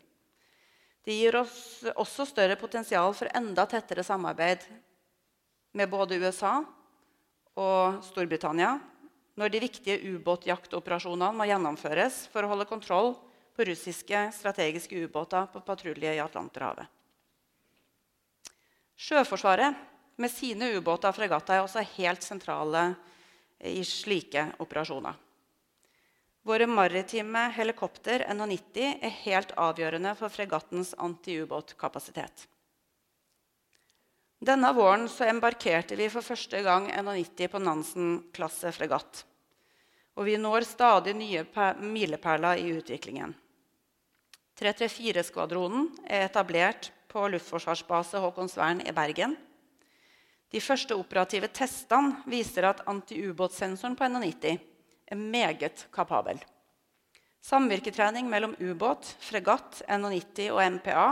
Det 1.01 1.17
gir 1.17 1.39
oss 1.41 1.57
også 1.95 2.29
større 2.29 2.59
potensial 2.61 3.17
for 3.17 3.33
enda 3.33 3.65
tettere 3.65 4.05
samarbeid 4.05 4.61
med 5.73 5.89
både 5.89 6.21
USA 6.21 6.59
og 7.57 8.01
Storbritannia 8.05 8.77
når 9.41 9.49
de 9.49 9.59
viktige 9.63 9.97
ubåtjaktoperasjonene 10.13 11.33
må 11.33 11.47
gjennomføres 11.49 12.27
for 12.29 12.45
å 12.45 12.51
holde 12.51 12.67
kontroll 12.69 13.15
på 13.57 13.65
russiske 13.65 14.27
strategiske 14.37 14.99
ubåter 15.07 15.47
på 15.49 15.63
patrulje 15.65 16.11
i 16.13 16.21
Atlanterhavet. 16.21 16.85
Sjøforsvaret 19.01 19.79
med 20.21 20.29
sine 20.29 20.69
ubåter 20.77 21.09
og 21.09 21.17
fregatter 21.17 21.57
er 21.57 21.65
også 21.65 21.81
helt 21.95 22.21
sentrale 22.21 22.91
i 23.65 23.81
slike 23.85 24.45
operasjoner. 24.61 25.17
Våre 26.45 26.67
maritime 26.69 27.47
helikopter 27.53 28.27
NH90 28.29 29.01
er 29.01 29.17
helt 29.25 29.55
avgjørende 29.57 30.13
for 30.17 30.33
fregattens 30.33 30.93
antiubåtkapasitet. 31.01 32.45
Denne 34.41 34.71
våren 34.73 35.09
embarkerte 35.25 35.97
vi 35.97 36.09
for 36.09 36.25
første 36.25 36.61
gang 36.65 36.89
NH90 36.93 37.51
på 37.53 37.61
Nansen-klasse 37.61 38.73
fregatt. 38.73 39.25
Og 40.19 40.27
vi 40.27 40.35
når 40.39 40.65
stadig 40.67 41.13
nye 41.15 41.45
milepæler 41.79 42.59
i 42.59 42.73
utviklingen. 42.77 43.35
334-skvadronen 44.59 45.87
er 46.05 46.27
etablert 46.27 46.91
på 47.11 47.23
luftforsvarsbase 47.31 48.19
Håkonsvern 48.21 48.83
i 48.85 48.93
Bergen. 48.95 49.37
De 50.51 50.59
første 50.61 50.95
operative 50.99 51.47
testene 51.55 52.21
viser 52.29 52.67
at 52.67 52.83
antiubåtsensoren 52.91 53.95
på 53.95 54.09
NH90 54.11 54.57
er 55.11 55.19
meget 55.19 55.85
kapabel. 55.95 56.41
Samvirketrening 57.41 58.27
mellom 58.29 58.53
ubåt, 58.59 59.15
fregatt, 59.23 59.81
NH90 59.89 60.51
og 60.53 60.61
MPA 60.77 61.05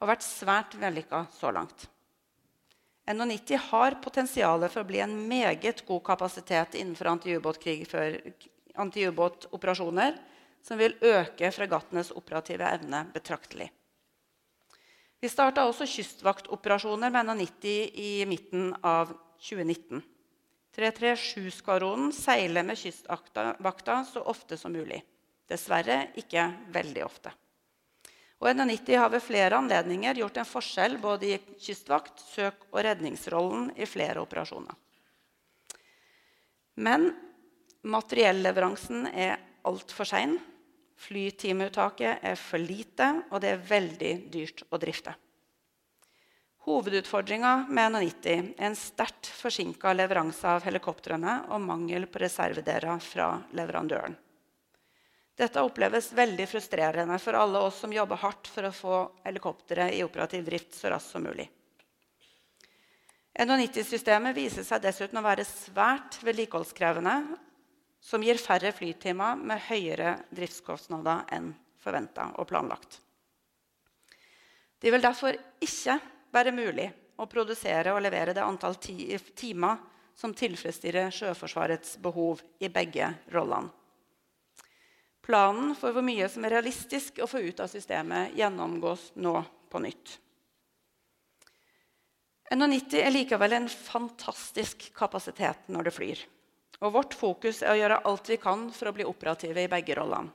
har 0.00 0.10
vært 0.10 0.26
svært 0.26 0.74
vellykka 0.80 1.26
så 1.36 1.52
langt. 1.54 1.86
NH90 3.06 3.56
har 3.70 3.98
potensial 4.00 4.64
for 4.68 4.80
å 4.80 4.88
bli 4.88 5.00
en 5.04 5.16
meget 5.28 5.84
god 5.86 6.02
kapasitet 6.06 6.74
innenfor 6.80 7.10
antiubåtoperasjoner, 8.74 10.16
som 10.64 10.80
vil 10.80 10.96
øke 11.04 11.50
fregattenes 11.52 12.14
operative 12.16 12.64
evne 12.64 13.04
betraktelig. 13.12 13.68
Vi 15.20 15.28
starta 15.28 15.66
også 15.68 15.86
kystvaktoperasjoner 15.88 17.12
med 17.12 17.28
NH90 17.28 18.00
i 18.00 18.24
midten 18.28 18.72
av 18.80 19.12
2019. 19.40 20.02
337-skvadronen 20.74 22.10
seiler 22.12 22.66
med 22.66 22.80
Kystvakta 22.80 24.00
så 24.08 24.24
ofte 24.26 24.56
som 24.58 24.72
mulig. 24.74 25.04
Dessverre 25.48 26.08
ikke 26.18 26.48
veldig 26.74 27.04
ofte. 27.04 27.30
Og 28.44 28.50
NH90 28.50 28.98
har 29.00 29.08
ved 29.08 29.22
flere 29.24 29.56
anledninger 29.56 30.18
gjort 30.20 30.36
en 30.36 30.48
forskjell 30.48 30.98
både 31.00 31.30
i 31.32 31.36
kystvakt-, 31.64 32.20
søk- 32.28 32.66
og 32.74 32.82
redningsrollen 32.84 33.70
i 33.80 33.86
flere 33.88 34.20
operasjoner. 34.20 34.76
Men 36.84 37.08
materielleveransen 37.88 39.06
er 39.08 39.38
altfor 39.64 40.04
sein. 40.04 40.36
Flytimeuttaket 41.00 42.20
er 42.20 42.36
for 42.36 42.60
lite, 42.60 43.08
og 43.32 43.40
det 43.40 43.54
er 43.54 43.64
veldig 43.70 44.12
dyrt 44.34 44.66
å 44.68 44.80
drifte. 44.82 45.14
Hovedutfordringa 46.68 47.54
med 47.68 47.94
NH90 47.94 48.52
er 48.58 48.68
en 48.68 48.76
sterkt 48.76 49.28
forsinka 49.40 49.96
leveranse 49.96 50.52
av 50.52 50.68
helikoptrene 50.68 51.46
og 51.48 51.64
mangel 51.64 52.04
på 52.12 52.20
reservedeler 52.20 53.00
fra 53.04 53.30
leverandøren. 53.56 54.20
Dette 55.34 55.62
oppleves 55.66 56.12
veldig 56.14 56.46
frustrerende 56.46 57.18
for 57.18 57.34
alle 57.34 57.58
oss 57.66 57.80
som 57.82 57.92
jobber 57.92 58.20
hardt 58.22 58.48
for 58.50 58.68
å 58.68 58.74
få 58.74 58.98
helikopteret 59.24 59.96
i 59.96 60.04
operativ 60.06 60.44
drift 60.46 60.76
så 60.78 60.92
raskt 60.92 61.10
som 61.10 61.24
mulig. 61.26 61.48
NH90-systemet 63.34 64.36
viser 64.36 64.62
seg 64.62 64.84
dessuten 64.84 65.18
å 65.18 65.24
være 65.24 65.46
svært 65.48 66.20
vedlikeholdskrevende 66.22 67.16
som 68.04 68.22
gir 68.22 68.38
færre 68.38 68.70
flytimer 68.76 69.40
med 69.40 69.64
høyere 69.66 70.20
driftskostnader 70.30 71.24
enn 71.34 71.50
forventa 71.82 72.30
og 72.38 72.46
planlagt. 72.48 73.00
Det 74.78 74.92
vil 74.92 75.02
derfor 75.02 75.34
ikke 75.64 75.98
være 76.34 76.54
mulig 76.54 76.86
å 77.18 77.26
produsere 77.30 77.94
og 77.94 78.02
levere 78.04 78.34
det 78.36 78.44
antall 78.44 78.76
timer 78.78 79.82
som 80.14 80.34
tilfredsstiller 80.36 81.10
Sjøforsvarets 81.10 81.96
behov 82.02 82.42
i 82.62 82.70
begge 82.70 83.10
rollene. 83.34 83.72
Planen 85.24 85.72
for 85.78 85.94
hvor 85.96 86.04
mye 86.04 86.28
som 86.28 86.44
er 86.44 86.58
realistisk 86.58 87.22
å 87.24 87.28
få 87.28 87.40
ut 87.46 87.62
av 87.64 87.70
systemet, 87.72 88.34
gjennomgås 88.36 89.12
nå 89.24 89.38
på 89.72 89.80
nytt. 89.80 90.18
NH90 92.52 93.00
er 93.00 93.14
likevel 93.14 93.56
en 93.56 93.70
fantastisk 93.72 94.90
kapasitet 94.94 95.70
når 95.72 95.88
det 95.88 95.94
flyr. 95.96 96.24
Og 96.84 96.92
vårt 96.98 97.16
fokus 97.16 97.62
er 97.62 97.72
å 97.72 97.78
gjøre 97.78 98.02
alt 98.04 98.28
vi 98.28 98.36
kan 98.42 98.68
for 98.74 98.90
å 98.90 98.94
bli 98.96 99.06
operative 99.08 99.64
i 99.64 99.70
begge 99.70 99.96
rollene. 99.96 100.28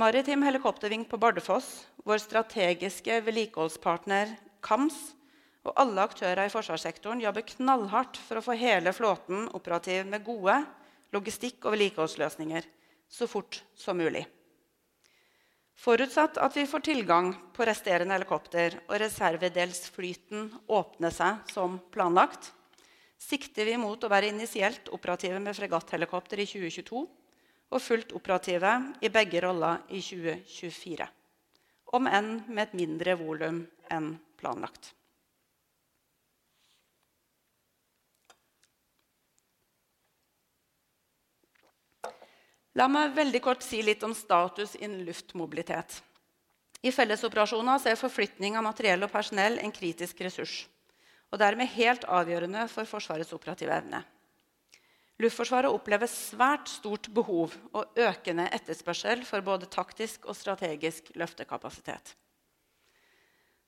Maritim 0.00 0.44
helikopterving 0.46 1.02
på 1.10 1.18
Bardufoss, 1.20 1.68
vår 2.06 2.22
strategiske 2.22 3.18
vedlikeholdspartner 3.26 4.36
KAMS 4.64 5.00
og 5.66 5.74
alle 5.82 6.04
aktører 6.06 6.46
i 6.46 6.52
forsvarssektoren 6.52 7.20
jobber 7.20 7.44
knallhardt 7.56 8.16
for 8.22 8.38
å 8.38 8.44
få 8.44 8.56
hele 8.56 8.94
flåten 8.96 9.48
operativ 9.52 10.06
med 10.08 10.24
gode 10.24 10.60
logistikk- 11.12 11.66
og 11.66 11.74
vedlikeholdsløsninger 11.74 12.68
så 13.10 13.26
fort 13.26 13.62
som 13.74 13.98
mulig. 13.98 14.24
Forutsatt 15.80 16.36
at 16.38 16.56
vi 16.56 16.66
får 16.68 16.82
tilgang 16.84 17.32
på 17.56 17.64
resterende 17.64 18.14
helikopter 18.14 18.76
og 18.86 18.98
reservedelsflyten 19.00 20.50
åpner 20.68 21.14
seg 21.14 21.40
som 21.52 21.78
planlagt, 21.92 22.50
sikter 23.20 23.68
vi 23.68 23.78
mot 23.80 24.04
å 24.04 24.10
være 24.12 24.28
initielt 24.32 24.90
operative 24.92 25.40
med 25.40 25.56
fregatthelikopter 25.56 26.42
i 26.44 26.48
2022 26.48 27.00
og 27.70 27.82
fullt 27.82 28.12
operative 28.18 28.74
i 29.00 29.12
begge 29.12 29.40
roller 29.44 29.82
i 29.88 30.02
2024. 30.04 31.08
Om 31.96 32.06
enn 32.06 32.32
med 32.48 32.66
et 32.68 32.78
mindre 32.78 33.16
volum 33.18 33.64
enn 33.90 34.12
planlagt. 34.40 34.92
La 42.80 42.86
meg 42.88 43.10
veldig 43.12 43.42
kort 43.44 43.60
si 43.60 43.82
litt 43.84 44.00
om 44.06 44.14
status 44.16 44.70
innen 44.78 45.02
luftmobilitet. 45.04 45.98
I 46.80 46.88
fellesoperasjoner 46.96 47.82
er 47.90 47.98
forflytning 48.00 48.56
av 48.56 48.64
materiell 48.64 49.04
og 49.04 49.12
personell 49.12 49.58
en 49.60 49.74
kritisk 49.74 50.22
ressurs 50.24 50.62
og 51.30 51.38
dermed 51.42 51.68
helt 51.76 52.06
avgjørende 52.08 52.64
for 52.72 52.88
Forsvarets 52.88 53.34
operative 53.36 53.76
evne. 53.76 54.00
Luftforsvaret 55.20 55.70
opplever 55.70 56.08
svært 56.08 56.72
stort 56.72 57.10
behov 57.12 57.52
og 57.76 58.00
økende 58.00 58.48
etterspørsel 58.56 59.26
for 59.28 59.44
både 59.44 59.68
taktisk 59.70 60.24
og 60.24 60.38
strategisk 60.38 61.12
løftekapasitet. 61.20 62.16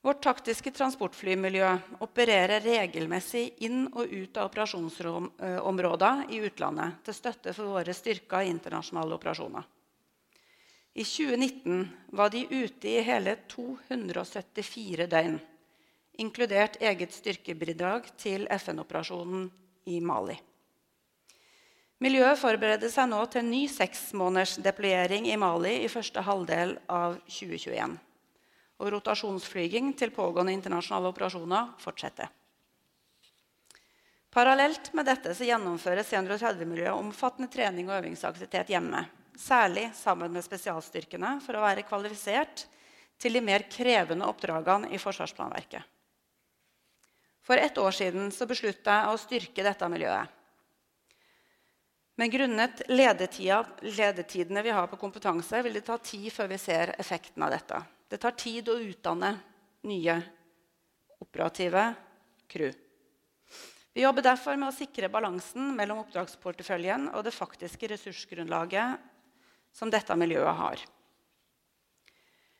Vårt 0.02 0.22
taktiske 0.22 0.72
transportflymiljø 0.74 1.68
opererer 2.02 2.64
regelmessig 2.64 3.44
inn 3.62 3.84
og 3.92 4.10
ut 4.10 4.40
av 4.40 4.48
operasjonsområder 4.50 6.24
i 6.34 6.40
utlandet 6.42 7.04
til 7.06 7.14
støtte 7.14 7.54
for 7.54 7.76
våre 7.76 7.94
styrker 7.94 8.42
i 8.42 8.50
internasjonale 8.50 9.14
operasjoner. 9.14 9.62
I 10.98 11.06
2019 11.06 11.86
var 12.18 12.34
de 12.34 12.42
ute 12.50 12.90
i 12.90 12.98
hele 13.06 13.36
274 13.48 15.06
døgn 15.06 15.38
inkludert 16.20 16.76
eget 16.82 17.14
styrkebidrag 17.14 18.10
til 18.20 18.44
FN-operasjonen 18.58 19.46
i 19.88 20.00
Mali. 20.04 20.36
Miljøet 22.02 22.40
forbereder 22.40 22.90
seg 22.90 23.08
nå 23.08 23.22
til 23.30 23.44
en 23.44 23.52
ny 23.54 23.66
seksmåneders 23.70 24.58
deployering 24.64 25.28
i 25.30 25.38
Mali 25.38 25.78
i 25.84 25.90
første 25.90 26.24
halvdel 26.26 26.74
av 26.90 27.20
2021. 27.30 27.94
Og 28.82 28.90
rotasjonsflyging 28.96 29.92
til 29.94 30.10
pågående 30.10 30.54
internasjonale 30.56 31.12
operasjoner 31.12 31.72
fortsetter. 31.78 32.30
Parallelt 34.32 34.90
med 34.96 35.06
dette 35.06 35.36
gjennomfører 35.38 36.02
C130-miljøet 36.08 36.96
omfattende 36.96 37.52
trening 37.52 37.90
og 37.90 38.00
øvingsaktivitet 38.00 38.72
hjemme 38.74 39.04
særlig 39.38 39.90
sammen 39.96 40.32
med 40.32 40.44
spesialstyrkene, 40.44 41.38
for 41.44 41.56
å 41.56 41.64
være 41.64 41.86
kvalifisert 41.86 42.66
til 43.20 43.36
de 43.36 43.42
mer 43.44 43.64
krevende 43.70 44.26
oppdragene 44.28 44.90
i 44.92 45.00
forsvarsplanverket. 45.00 45.82
For 47.42 47.58
ett 47.58 47.78
år 47.78 47.94
siden 47.96 48.30
så 48.30 48.46
besluttet 48.46 48.86
jeg 48.86 49.10
å 49.10 49.18
styrke 49.18 49.64
dette 49.66 49.88
miljøet. 49.90 50.38
Men 52.20 52.30
grunnet 52.30 52.84
ledetidene 52.92 54.62
vi 54.62 54.74
har 54.74 54.86
på 54.86 55.00
kompetanse, 55.00 55.62
vil 55.64 55.74
det 55.74 55.86
ta 55.86 55.96
tid 55.98 56.28
før 56.30 56.52
vi 56.52 56.58
ser 56.60 56.94
effekten 57.00 57.42
av 57.42 57.50
dette. 57.54 57.80
Det 58.12 58.18
tar 58.20 58.34
tid 58.36 58.66
å 58.68 58.74
utdanne 58.76 59.30
nye 59.88 60.18
operative 61.24 61.94
crew. 62.44 62.74
Vi 63.96 64.02
jobber 64.04 64.26
derfor 64.26 64.58
med 64.60 64.68
å 64.68 64.76
sikre 64.76 65.08
balansen 65.08 65.70
mellom 65.78 66.02
oppdragsporteføljen 66.02 67.06
og 67.14 67.24
det 67.24 67.32
faktiske 67.32 67.88
ressursgrunnlaget 67.88 69.00
som 69.72 69.88
dette 69.88 70.16
miljøet 70.20 70.60
har. 70.60 70.84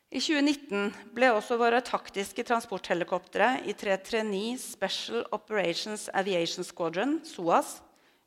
I 0.09 0.21
2019 0.21 1.13
ble 1.13 1.29
også 1.37 1.59
våre 1.61 1.85
taktiske 1.85 2.45
transporthelikoptre 2.49 3.59
i 3.69 3.77
339 3.77 4.57
Special 4.61 5.25
Operations 5.37 6.07
Aviation 6.17 6.65
Squadron, 6.65 7.19
SOAS, 7.25 7.75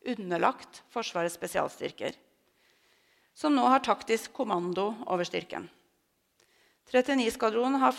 underlagt 0.07 0.85
Forsvarets 0.95 1.35
spesialstyrker, 1.39 2.15
som 3.35 3.55
nå 3.55 3.67
har 3.67 3.83
taktisk 3.87 4.31
kommando 4.35 4.93
over 5.07 5.27
styrken. 5.27 5.67
39-skvadronen 6.93 7.83
er 7.83 7.93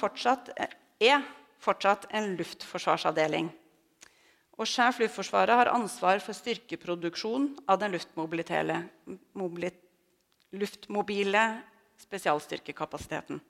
fortsatt 1.59 2.07
en 2.15 2.35
luftforsvarsavdeling. 2.39 3.49
Og 4.57 4.65
Sjef 4.65 5.01
Luftforsvaret 5.03 5.59
har 5.59 5.69
ansvar 5.69 6.21
for 6.23 6.33
styrkeproduksjon 6.33 7.51
av 7.69 7.77
den 7.81 7.93
luftmobile 10.57 11.43
spesialstyrkekapasiteten. 12.01 13.41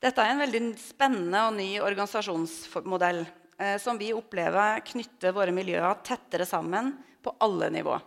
Dette 0.00 0.24
er 0.24 0.32
en 0.32 0.40
veldig 0.40 0.62
spennende 0.80 1.40
og 1.46 1.56
ny 1.56 1.70
organisasjonsmodell 1.84 3.20
eh, 3.22 3.76
som 3.80 3.98
vi 4.00 4.14
opplever 4.16 4.80
knytter 4.92 5.34
våre 5.36 5.52
miljøer 5.52 6.00
tettere 6.04 6.46
sammen 6.48 6.94
på 7.20 7.34
alle 7.44 7.68
nivå. 7.72 7.98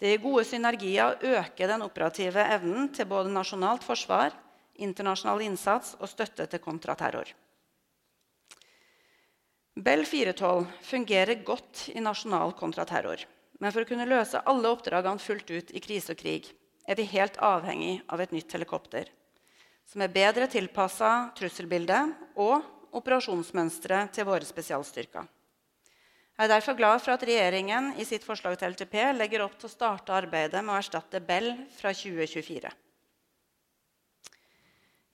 Det 0.00 0.08
gir 0.08 0.22
gode 0.22 0.46
synergier 0.48 1.12
og 1.12 1.24
øker 1.28 1.68
den 1.68 1.84
operative 1.84 2.44
evnen 2.56 2.88
til 2.96 3.08
både 3.08 3.32
nasjonalt 3.32 3.84
forsvar, 3.84 4.32
internasjonal 4.80 5.44
innsats 5.44 5.92
og 6.00 6.08
støtte 6.08 6.46
til 6.48 6.62
kontraterror. 6.64 7.28
Bell 9.76 10.06
412 10.08 10.66
fungerer 10.88 11.44
godt 11.44 11.90
i 11.92 12.00
nasjonal 12.00 12.56
kontraterror. 12.56 13.22
Men 13.60 13.72
for 13.72 13.84
å 13.84 13.88
kunne 13.88 14.08
løse 14.08 14.40
alle 14.48 14.72
oppdragene 14.72 15.20
fullt 15.20 15.52
ut 15.52 15.72
i 15.76 15.84
krise 15.84 16.16
og 16.16 16.20
krig 16.20 16.48
er 16.88 16.96
vi 16.96 17.08
helt 17.12 17.36
avhengig 17.44 18.00
av 18.08 18.24
et 18.24 18.32
nytt 18.32 18.56
helikopter 18.56 19.12
som 19.90 20.04
er 20.04 20.12
bedre 20.14 20.46
tilpassa 20.46 21.32
trusselbildet 21.38 22.36
og 22.38 22.62
operasjonsmønsteret 22.94 24.12
til 24.14 24.26
våre 24.28 24.46
spesialstyrker. 24.46 25.26
Jeg 26.40 26.48
er 26.48 26.54
derfor 26.54 26.72
glad 26.72 27.02
for 27.04 27.12
at 27.12 27.24
regjeringen 27.28 27.90
i 28.00 28.04
sitt 28.08 28.22
forslag 28.24 28.54
til 28.56 28.72
LTP 28.72 28.94
legger 29.12 29.42
opp 29.44 29.58
til 29.60 29.68
å 29.68 29.72
starte 29.74 30.14
arbeidet 30.16 30.62
med 30.64 30.72
å 30.72 30.78
erstatte 30.80 31.20
Bell 31.20 31.50
fra 31.76 31.92
2024. 31.92 32.70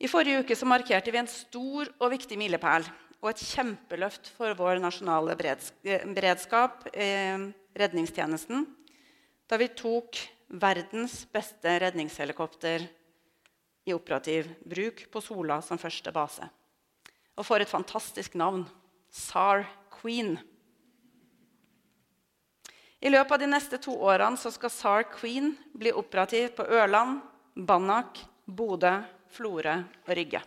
I 0.07 0.13
forrige 0.13 0.45
uke 0.45 0.69
markerte 0.71 1.11
vi 1.11 1.19
en 1.19 1.27
stor 1.27 1.91
og 1.99 2.15
viktig 2.15 2.39
milepæl 2.39 2.87
og 3.17 3.33
et 3.33 3.43
kjempeløft 3.43 4.31
for 4.39 4.55
vår 4.55 4.79
nasjonale 4.79 5.35
beredskap, 5.35 6.87
eh, 6.95 7.51
redningstjenesten, 7.75 8.63
da 9.51 9.59
vi 9.59 9.73
tok 9.75 10.23
verdens 10.47 11.25
beste 11.27 11.75
redningshelikopter 11.89 12.87
i 13.83 13.99
operativ 13.99 14.55
bruk 14.63 15.09
på 15.11 15.27
Sola 15.27 15.59
som 15.59 15.75
første 15.75 16.15
base. 16.15 16.47
Og 17.35 17.51
for 17.51 17.59
et 17.59 17.75
fantastisk 17.75 18.39
navn 18.39 18.63
SAR 19.11 19.67
Queen. 19.91 20.39
I 23.01 23.11
løpet 23.13 23.33
av 23.33 23.39
de 23.39 23.49
neste 23.51 23.79
to 23.83 23.93
årene 23.93 24.39
skal 24.41 24.73
SAR 24.73 25.07
Queen 25.13 25.53
bli 25.77 25.93
operativ 25.93 26.55
på 26.57 26.65
Ørland, 26.65 27.21
Banak, 27.55 28.23
Bodø, 28.45 28.99
Florø 29.37 29.77
og 30.07 30.13
Rygge. 30.17 30.43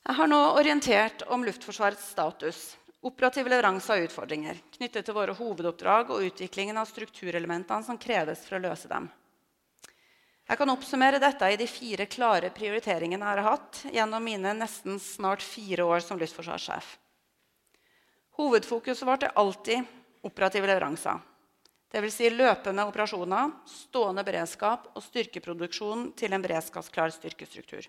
Jeg 0.00 0.16
har 0.18 0.26
nå 0.26 0.38
orientert 0.58 1.22
om 1.30 1.44
Luftforsvarets 1.46 2.08
status, 2.10 2.60
operativ 3.06 3.46
leveranse 3.46 3.92
av 3.94 4.02
utfordringer 4.02 4.58
knyttet 4.74 5.06
til 5.06 5.14
våre 5.14 5.36
hovedoppdrag 5.38 6.10
og 6.10 6.24
utviklingen 6.26 6.80
av 6.80 6.88
strukturelementene 6.90 7.86
som 7.86 8.00
kreves 8.00 8.42
for 8.48 8.58
å 8.58 8.64
løse 8.64 8.90
dem. 8.90 9.06
Jeg 10.50 10.58
kan 10.58 10.72
oppsummere 10.72 11.20
dette 11.22 11.46
i 11.46 11.60
de 11.60 11.68
fire 11.70 12.08
klare 12.10 12.50
prioriteringene 12.50 13.22
jeg 13.22 13.38
har 13.38 13.52
hatt 13.52 13.84
gjennom 13.94 14.24
mine 14.26 14.56
nesten 14.58 14.98
snart 14.98 15.44
fire 15.46 15.86
år 15.86 16.02
som 16.02 16.18
luftforsvarssjef. 16.18 16.96
Hovedfokuset 18.40 19.04
vårt 19.04 19.26
er 19.26 19.36
alltid 19.36 19.84
operative 20.24 20.68
leveranser. 20.70 21.18
Dvs. 21.92 22.14
Si 22.14 22.30
løpende 22.32 22.86
operasjoner, 22.88 23.50
stående 23.68 24.24
beredskap 24.24 24.86
og 24.94 25.04
styrkeproduksjon 25.04 26.06
til 26.16 26.32
en 26.32 26.44
beredskapsklar 26.44 27.12
styrkestruktur. 27.12 27.84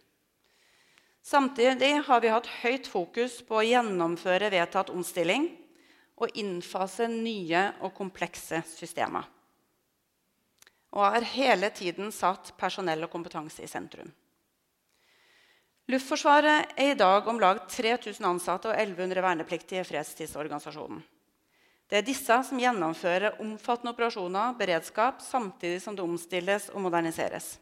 Samtidig 1.24 1.94
har 2.08 2.22
vi 2.24 2.34
hatt 2.34 2.50
høyt 2.64 2.90
fokus 2.90 3.38
på 3.46 3.60
å 3.62 3.64
gjennomføre 3.64 4.50
vedtatt 4.52 4.90
omstilling 4.92 5.48
og 6.20 6.36
innfase 6.36 7.08
nye 7.08 7.68
og 7.80 7.94
komplekse 7.96 8.64
systemer. 8.74 9.30
Og 10.92 11.06
har 11.06 11.30
hele 11.38 11.70
tiden 11.72 12.12
satt 12.12 12.52
personell 12.60 13.06
og 13.06 13.14
kompetanse 13.14 13.64
i 13.64 13.70
sentrum. 13.70 14.10
Luftforsvaret 15.90 16.76
er 16.78 16.92
i 16.94 16.98
dag 16.98 17.26
om 17.28 17.40
lag 17.42 17.64
3000 17.72 18.28
ansatte 18.28 18.70
og 18.70 18.78
1100 18.78 19.24
vernepliktige 19.26 19.82
i 19.82 19.88
fredstidsorganisasjonen. 19.88 21.02
Det 21.92 21.98
er 22.00 22.06
disse 22.08 22.38
som 22.48 22.60
gjennomfører 22.62 23.42
omfattende 23.44 23.92
operasjoner, 23.92 24.54
beredskap, 24.56 25.20
samtidig 25.20 25.82
som 25.84 25.98
det 25.98 26.06
omstilles 26.06 26.70
og 26.72 26.86
moderniseres. 26.86 27.58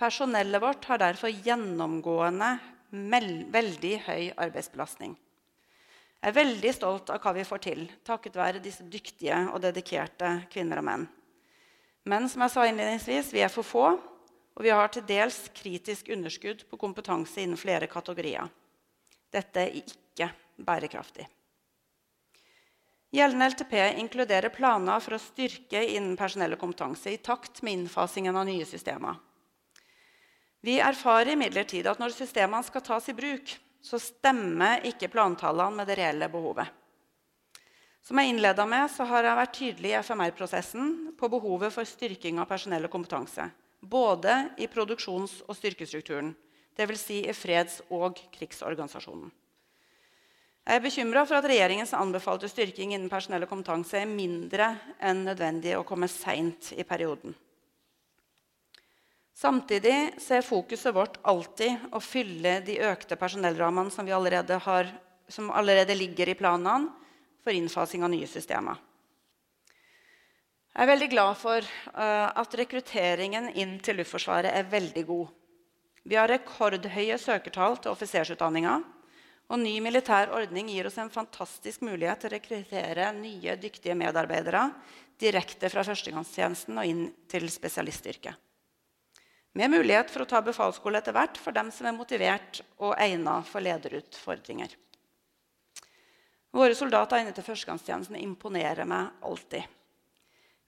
Personellet 0.00 0.62
vårt 0.62 0.86
har 0.88 1.02
derfor 1.02 1.28
gjennomgående 1.28 2.54
veldig 2.90 3.92
høy 4.06 4.30
arbeidsbelastning. 4.40 5.18
Jeg 6.20 6.32
er 6.32 6.36
veldig 6.36 6.72
stolt 6.76 7.12
av 7.12 7.20
hva 7.20 7.34
vi 7.36 7.44
får 7.48 7.60
til 7.64 7.84
takket 8.04 8.36
være 8.36 8.62
disse 8.64 8.84
dyktige 8.88 9.36
og 9.52 9.60
dedikerte 9.64 10.38
kvinner 10.52 10.80
og 10.80 10.86
menn. 10.88 11.06
Men 12.08 12.28
som 12.32 12.40
jeg 12.44 12.52
sa 12.54 12.64
innledningsvis, 12.68 13.34
vi 13.36 13.44
er 13.44 13.52
for 13.52 13.64
få, 13.64 13.86
og 14.56 14.64
vi 14.66 14.72
har 14.74 14.90
til 14.92 15.06
dels 15.08 15.42
kritisk 15.56 16.10
underskudd 16.12 16.66
på 16.68 16.78
kompetanse 16.80 17.42
innen 17.42 17.60
flere 17.60 17.88
kategorier. 17.90 18.48
Dette 19.30 19.62
er 19.62 19.76
ikke 19.78 20.30
bærekraftig. 20.58 21.26
Gjeldende 23.10 23.48
LTP 23.50 23.74
inkluderer 23.98 24.52
planer 24.54 25.02
for 25.02 25.16
å 25.16 25.22
styrke 25.22 25.82
innen 25.82 26.14
personell 26.18 26.54
og 26.54 26.60
kompetanse 26.62 27.10
i 27.10 27.18
takt 27.18 27.62
med 27.66 27.80
innfasingen 27.80 28.36
av 28.36 28.46
nye 28.46 28.66
systemer. 28.68 29.16
Vi 30.60 30.76
erfarer 30.84 31.32
imidlertid 31.32 31.88
at 31.90 31.98
når 31.98 32.14
systemene 32.14 32.62
skal 32.66 32.84
tas 32.86 33.08
i 33.10 33.16
bruk, 33.16 33.54
så 33.80 33.98
stemmer 33.98 34.84
ikke 34.86 35.08
plantallene 35.10 35.80
med 35.80 35.88
det 35.88 35.96
reelle 35.98 36.28
behovet. 36.30 36.68
Som 38.04 38.20
jeg 38.20 38.32
innleda 38.32 38.66
med, 38.68 38.86
så 38.92 39.06
har 39.08 39.24
jeg 39.24 39.38
vært 39.38 39.56
tydelig 39.56 39.90
i 39.90 39.98
FMR-prosessen 40.04 40.92
på 41.18 41.28
behovet 41.32 41.72
for 41.74 41.88
styrking 41.88 42.38
av 42.40 42.48
personell 42.48 42.86
og 42.86 42.92
kompetanse. 42.92 43.48
Både 43.80 44.50
i 44.60 44.68
produksjons- 44.68 45.40
og 45.48 45.56
styrkestrukturen, 45.56 46.34
dvs. 46.76 47.00
Si 47.00 47.20
i 47.24 47.34
freds- 47.36 47.80
og 47.90 48.20
krigsorganisasjonen. 48.34 49.30
Jeg 50.70 50.76
er 50.76 50.84
bekymra 50.84 51.22
for 51.26 51.40
at 51.40 51.46
regjeringens 51.48 51.94
anbefalte 51.96 52.48
styrking 52.50 52.92
innen 52.92 53.10
personell 53.10 53.42
og 53.46 53.50
kompetanse 53.50 54.02
er 54.02 54.10
mindre 54.10 54.74
enn 55.02 55.24
nødvendig 55.26 55.72
å 55.78 55.86
komme 55.88 56.06
seint 56.12 56.70
i 56.76 56.84
perioden. 56.86 57.34
Samtidig 59.40 59.94
er 60.20 60.44
fokuset 60.44 60.92
vårt 60.92 61.16
alltid 61.24 61.88
å 61.96 62.00
fylle 62.04 62.58
de 62.60 62.76
økte 62.84 63.16
personellrammene 63.16 63.90
som, 63.90 64.04
som 65.32 65.50
allerede 65.50 65.96
ligger 65.96 66.28
i 66.28 66.36
planene 66.36 66.92
for 67.40 67.56
innfasing 67.56 68.04
av 68.04 68.12
nye 68.12 68.28
systemer. 68.28 68.76
Jeg 70.80 70.86
er 70.86 70.94
veldig 70.94 71.08
glad 71.12 71.36
for 71.36 71.66
uh, 71.92 72.28
at 72.40 72.54
rekrutteringen 72.56 73.50
inn 73.52 73.74
til 73.84 73.98
Luftforsvaret 74.00 74.48
er 74.48 74.64
veldig 74.64 75.02
god. 75.04 75.26
Vi 76.08 76.16
har 76.16 76.30
rekordhøye 76.32 77.18
søkertall 77.20 77.74
til 77.76 77.92
offisersutdanninga. 77.92 78.78
Og 79.52 79.58
ny 79.60 79.74
militær 79.84 80.30
ordning 80.32 80.70
gir 80.72 80.86
oss 80.88 80.94
en 81.02 81.10
fantastisk 81.12 81.82
mulighet 81.84 82.22
til 82.22 82.30
å 82.30 82.32
rekruttere 82.32 83.10
nye, 83.12 83.58
dyktige 83.60 83.92
medarbeidere 84.00 84.62
direkte 85.20 85.68
fra 85.68 85.84
førstegangstjenesten 85.84 86.80
og 86.80 86.88
inn 86.88 87.02
til 87.28 87.44
spesialistyrket. 87.52 88.38
Med 89.60 89.74
mulighet 89.74 90.08
for 90.08 90.24
å 90.24 90.28
ta 90.30 90.40
befalsskole 90.46 91.02
etter 91.02 91.12
hvert 91.12 91.36
for 91.42 91.52
dem 91.52 91.68
som 91.76 91.90
er 91.90 91.98
motivert 91.98 92.62
og 92.78 92.94
egnet 92.96 93.50
for 93.52 93.60
lederutfordringer. 93.66 94.72
Våre 96.56 96.72
soldater 96.78 97.20
inne 97.20 97.36
til 97.36 97.44
førstegangstjenesten 97.50 98.16
imponerer 98.22 98.88
meg 98.88 99.12
alltid. 99.28 99.68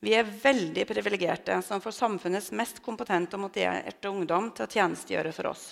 Vi 0.03 0.17
er 0.19 0.27
veldig 0.27 0.83
privilegerte 0.89 1.61
som 1.63 1.81
får 1.83 1.95
samfunnets 1.95 2.51
mest 2.59 2.81
kompetente 2.83 3.39
og 3.39 3.45
motiverte 3.45 4.11
ungdom 4.11 4.49
til 4.51 4.67
å 4.67 4.73
tjenestegjøre 4.73 5.35
for 5.37 5.53
oss. 5.53 5.67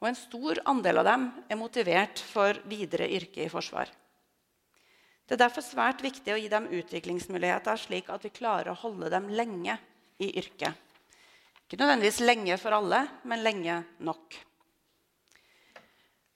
Og 0.00 0.08
en 0.08 0.16
stor 0.16 0.60
andel 0.72 1.02
av 1.02 1.08
dem 1.10 1.26
er 1.52 1.60
motivert 1.60 2.22
for 2.32 2.56
videre 2.70 3.10
yrke 3.12 3.44
i 3.44 3.50
forsvar. 3.52 3.92
Det 5.28 5.36
er 5.36 5.42
derfor 5.44 5.64
svært 5.64 6.00
viktig 6.02 6.32
å 6.32 6.38
gi 6.40 6.48
dem 6.50 6.70
utviklingsmuligheter, 6.80 7.76
slik 7.78 8.08
at 8.10 8.24
vi 8.24 8.32
klarer 8.32 8.72
å 8.72 8.80
holde 8.80 9.12
dem 9.12 9.28
lenge 9.30 9.76
i 10.16 10.32
yrket. 10.40 10.72
Ikke 11.68 11.78
nødvendigvis 11.84 12.24
lenge 12.24 12.56
for 12.60 12.76
alle, 12.76 13.04
men 13.28 13.44
lenge 13.44 13.78
nok. 14.00 14.40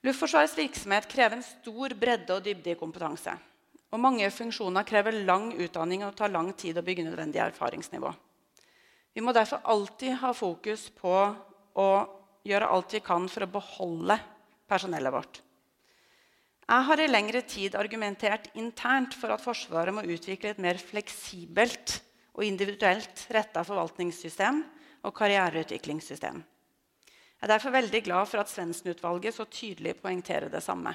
Luftforsvarets 0.05 0.55
virksomhet 0.57 1.09
krever 1.09 1.39
en 1.39 1.45
stor 1.45 1.97
bredde 1.97 2.37
og 2.37 2.45
dybde 2.45 2.75
i 2.75 2.79
kompetanse. 2.79 3.33
Og 3.95 4.01
mange 4.03 4.27
funksjoner 4.33 4.85
krever 4.87 5.21
lang 5.23 5.53
utdanning 5.55 6.03
og 6.03 6.15
tar 6.17 6.33
lang 6.33 6.51
tid 6.59 6.77
å 6.77 6.83
bygge 6.85 7.05
nødvendig 7.07 7.39
erfaringsnivå. 7.43 8.11
Vi 9.15 9.23
må 9.23 9.33
derfor 9.33 9.63
alltid 9.63 10.19
ha 10.21 10.33
fokus 10.35 10.89
på 10.93 11.13
å 11.77 11.89
gjøre 12.47 12.71
alt 12.73 12.93
vi 12.97 13.03
kan 13.03 13.27
for 13.31 13.45
å 13.45 13.51
beholde 13.51 14.17
personellet 14.69 15.13
vårt. 15.13 15.39
Jeg 16.67 16.83
har 16.89 16.99
i 16.99 17.07
lengre 17.07 17.41
tid 17.47 17.77
argumentert 17.79 18.49
internt 18.59 19.15
for 19.15 19.31
at 19.31 19.43
Forsvaret 19.43 19.95
må 19.95 20.03
utvikle 20.03 20.51
et 20.51 20.59
mer 20.59 20.79
fleksibelt 20.81 22.01
og 22.35 22.43
individuelt 22.43 23.23
retta 23.31 23.63
forvaltningssystem 23.63 24.59
og 25.07 25.15
karriereutviklingssystem. 25.15 26.41
Jeg 27.37 27.45
er 27.45 27.53
derfor 27.53 27.71
veldig 27.71 28.01
glad 28.03 28.27
for 28.27 28.41
at 28.41 28.51
Svendsen-utvalget 28.51 29.35
så 29.37 29.45
tydelig 29.47 29.95
poengterer 30.01 30.51
det 30.51 30.61
samme. 30.65 30.91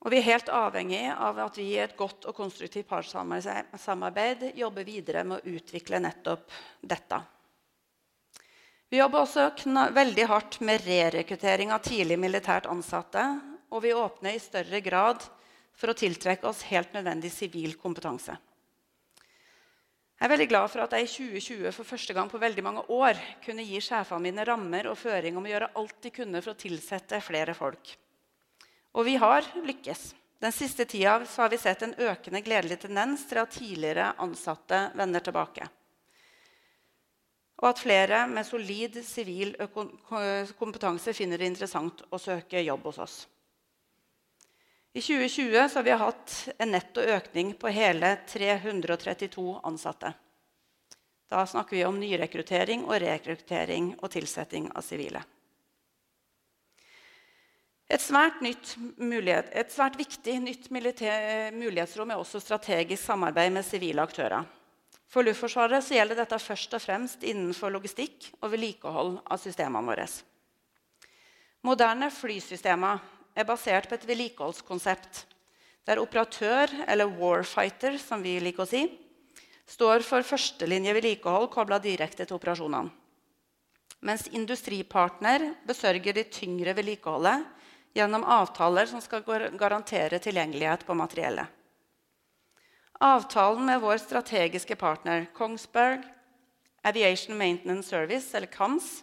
Og 0.00 0.12
vi 0.12 0.20
er 0.20 0.28
helt 0.30 0.48
avhengig 0.48 1.02
av 1.12 1.38
at 1.44 1.58
vi 1.60 1.66
i 1.74 1.80
et 1.82 1.96
godt 1.96 2.24
og 2.30 2.36
konstruktivt 2.36 2.88
partssamarbeid 2.88 4.46
jobber 4.56 4.86
videre 4.86 5.26
med 5.28 5.40
å 5.40 5.56
utvikle 5.58 6.00
nettopp 6.00 6.48
dette. 6.80 7.20
Vi 8.90 8.98
jobber 8.98 9.22
også 9.22 9.50
veldig 9.94 10.24
hardt 10.26 10.56
med 10.66 10.82
rerekruttering 10.86 11.70
av 11.70 11.84
tidlig 11.84 12.16
militært 12.18 12.66
ansatte. 12.66 13.22
Og 13.70 13.84
vi 13.84 13.92
åpner 13.94 14.34
i 14.34 14.42
større 14.42 14.80
grad 14.82 15.22
for 15.78 15.92
å 15.92 15.94
tiltrekke 15.94 16.48
oss 16.48 16.64
helt 16.72 16.96
nødvendig 16.96 17.30
sivil 17.30 17.76
kompetanse. 17.78 18.34
Jeg 20.20 20.26
er 20.26 20.32
veldig 20.34 20.48
glad 20.50 20.68
for 20.72 20.84
at 20.84 20.96
jeg 20.96 21.06
i 21.06 21.12
2020 21.12 21.72
for 21.76 21.88
første 21.88 22.16
gang 22.16 22.28
på 22.28 22.40
veldig 22.40 22.64
mange 22.66 22.82
år 22.92 23.20
kunne 23.44 23.64
gi 23.64 23.78
sjefene 23.84 24.26
mine 24.26 24.44
rammer 24.44 24.90
og 24.90 24.98
føring 25.00 25.38
om 25.38 25.46
å 25.46 25.52
gjøre 25.52 25.70
alt 25.80 26.00
de 26.02 26.12
kunne 26.12 26.42
for 26.42 26.52
å 26.52 26.60
tilsette 26.60 27.22
flere 27.24 27.54
folk. 27.56 27.94
Og 28.96 29.06
vi 29.06 29.16
har 29.22 29.46
lykkes. 29.64 30.14
Den 30.40 30.52
siste 30.52 30.86
tida 30.88 31.18
har 31.36 31.50
vi 31.52 31.58
sett 31.60 31.82
en 31.84 31.94
økende 31.94 32.40
gledelig 32.40 32.80
tendens 32.80 33.26
til 33.28 33.42
at 33.42 33.52
tidligere 33.52 34.14
ansatte 34.18 34.86
vender 34.96 35.20
tilbake. 35.20 35.66
Og 37.60 37.68
at 37.68 37.82
flere 37.82 38.22
med 38.26 38.46
solid 38.48 38.96
sivil 39.04 39.52
kompetanse 40.58 41.12
finner 41.12 41.38
det 41.38 41.50
interessant 41.50 42.00
å 42.08 42.18
søke 42.18 42.62
jobb 42.64 42.88
hos 42.88 43.00
oss. 43.04 43.18
I 44.96 45.02
2020 45.04 45.68
har 45.76 45.84
vi 45.86 45.98
hatt 46.02 46.36
en 46.58 46.72
netto 46.72 47.04
økning 47.04 47.52
på 47.60 47.70
hele 47.70 48.16
332 48.26 49.44
ansatte. 49.62 50.14
Da 51.30 51.44
snakker 51.46 51.76
vi 51.76 51.84
om 51.86 52.00
nyrekruttering 52.00 52.88
og 52.88 52.96
rekruttering 53.04 53.92
og 54.00 54.10
tilsetting 54.10 54.66
av 54.74 54.82
sivile. 54.82 55.22
Et 57.90 57.98
svært, 57.98 58.38
mulighet, 59.02 59.48
et 59.50 59.72
svært 59.74 59.96
viktig 59.98 60.36
nytt 60.44 60.68
mulighetsrom 60.70 62.12
er 62.14 62.20
også 62.20 62.38
strategisk 62.38 63.02
samarbeid 63.02 63.50
med 63.50 63.66
sivile 63.66 64.04
aktører. 64.06 64.46
For 65.10 65.26
Luftforsvaret 65.26 65.88
gjelder 65.90 66.20
dette 66.20 66.38
først 66.38 66.76
og 66.78 66.84
fremst 66.84 67.26
innenfor 67.26 67.72
logistikk 67.74 68.28
og 68.38 68.52
vedlikehold 68.52 69.16
av 69.26 69.42
systemene 69.42 69.90
våre. 69.90 70.06
Moderne 71.66 72.12
flysystemer 72.14 73.02
er 73.34 73.48
basert 73.48 73.90
på 73.90 73.98
et 73.98 74.06
vedlikeholdskonsept 74.06 75.24
der 75.88 75.98
operatør, 75.98 76.70
eller 76.86 77.10
warfighter, 77.18 77.98
som 77.98 78.22
vi 78.22 78.36
liker 78.38 78.62
å 78.62 78.70
si, 78.70 78.84
står 79.66 80.06
for 80.06 80.22
førstelinje 80.22 80.94
vedlikehold 80.94 81.50
kobla 81.50 81.80
direkte 81.82 82.22
til 82.22 82.38
operasjonene. 82.38 82.92
Mens 84.06 84.30
industripartner 84.30 85.56
besørger 85.66 86.14
det 86.16 86.30
tyngre 86.32 86.72
vedlikeholdet 86.78 87.42
gjennom 87.94 88.24
avtaler 88.24 88.86
som 88.86 89.02
skal 89.02 89.24
garantere 89.58 90.18
tilgjengelighet 90.22 90.86
på 90.86 90.94
materiellet. 90.94 91.46
Avtalen 93.00 93.64
med 93.64 93.80
vår 93.80 93.96
strategiske 94.02 94.76
partner 94.76 95.26
Kongsberg 95.34 96.04
Aviation 96.84 97.36
Maintenance 97.38 97.88
Service, 97.88 98.34
eller 98.34 98.46
KAMS, 98.46 99.02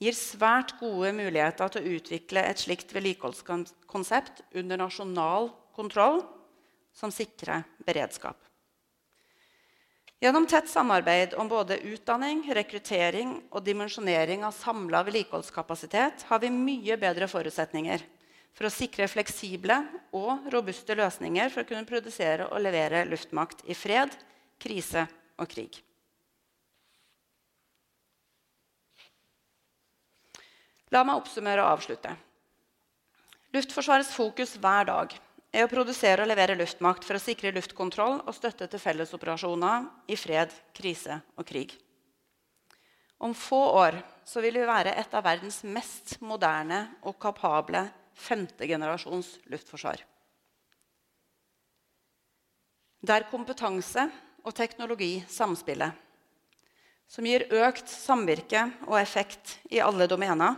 gir 0.00 0.16
svært 0.16 0.74
gode 0.80 1.12
muligheter 1.16 1.70
til 1.72 1.80
å 1.80 1.96
utvikle 1.98 2.44
et 2.44 2.60
slikt 2.60 2.92
vedlikeholdskonsept 2.96 4.42
under 4.60 4.80
nasjonal 4.80 5.50
kontroll 5.76 6.22
som 6.96 7.12
sikrer 7.12 7.64
beredskap. 7.84 8.36
Gjennom 10.24 10.46
tett 10.46 10.68
samarbeid 10.68 11.34
om 11.34 11.48
både 11.48 11.76
utdanning, 11.84 12.46
rekruttering 12.56 13.34
og 13.52 13.60
dimensjonering 13.60 14.40
av 14.48 14.54
samla 14.56 15.02
vedlikeholdskapasitet 15.04 16.22
har 16.30 16.40
vi 16.40 16.48
mye 16.48 16.96
bedre 16.96 17.26
forutsetninger 17.28 18.00
for 18.56 18.64
å 18.64 18.70
sikre 18.72 19.04
fleksible 19.04 19.76
og 20.16 20.46
robuste 20.54 20.96
løsninger 20.96 21.52
for 21.52 21.60
å 21.60 21.68
kunne 21.68 21.84
produsere 21.84 22.46
og 22.48 22.64
levere 22.64 23.02
luftmakt 23.04 23.60
i 23.68 23.76
fred, 23.76 24.16
krise 24.56 25.04
og 25.36 25.50
krig. 25.52 25.76
La 30.88 31.04
meg 31.04 31.20
oppsummere 31.20 31.68
og 31.68 31.82
avslutte. 31.82 32.16
Luftforsvarets 33.52 34.16
fokus 34.16 34.56
hver 34.56 34.88
dag 34.88 35.12
er 35.54 35.64
å 35.64 35.70
produsere 35.70 36.24
og 36.24 36.28
levere 36.28 36.56
luftmakt 36.58 37.06
for 37.06 37.16
å 37.16 37.22
sikre 37.22 37.52
luftkontroll 37.54 38.18
og 38.24 38.34
støtte 38.34 38.66
til 38.70 38.82
fellesoperasjoner 38.82 39.86
i 40.10 40.18
fred, 40.18 40.50
krise 40.74 41.20
og 41.38 41.46
krig. 41.46 41.76
Om 43.22 43.36
få 43.38 43.60
år 43.78 44.00
vil 44.42 44.58
vi 44.58 44.66
være 44.66 44.96
et 44.98 45.14
av 45.14 45.22
verdens 45.24 45.62
mest 45.62 46.16
moderne 46.20 46.80
og 47.06 47.16
kapable 47.22 47.86
femtegenerasjons 48.18 49.30
luftforsvar. 49.52 50.02
Der 53.04 53.26
kompetanse 53.30 54.08
og 54.44 54.54
teknologi 54.56 55.18
samspiller. 55.30 55.94
Som 57.06 57.28
gir 57.28 57.46
økt 57.52 57.88
samvirke 57.90 58.66
og 58.88 58.98
effekt 58.98 59.58
i 59.70 59.82
alle 59.84 60.08
domener 60.10 60.56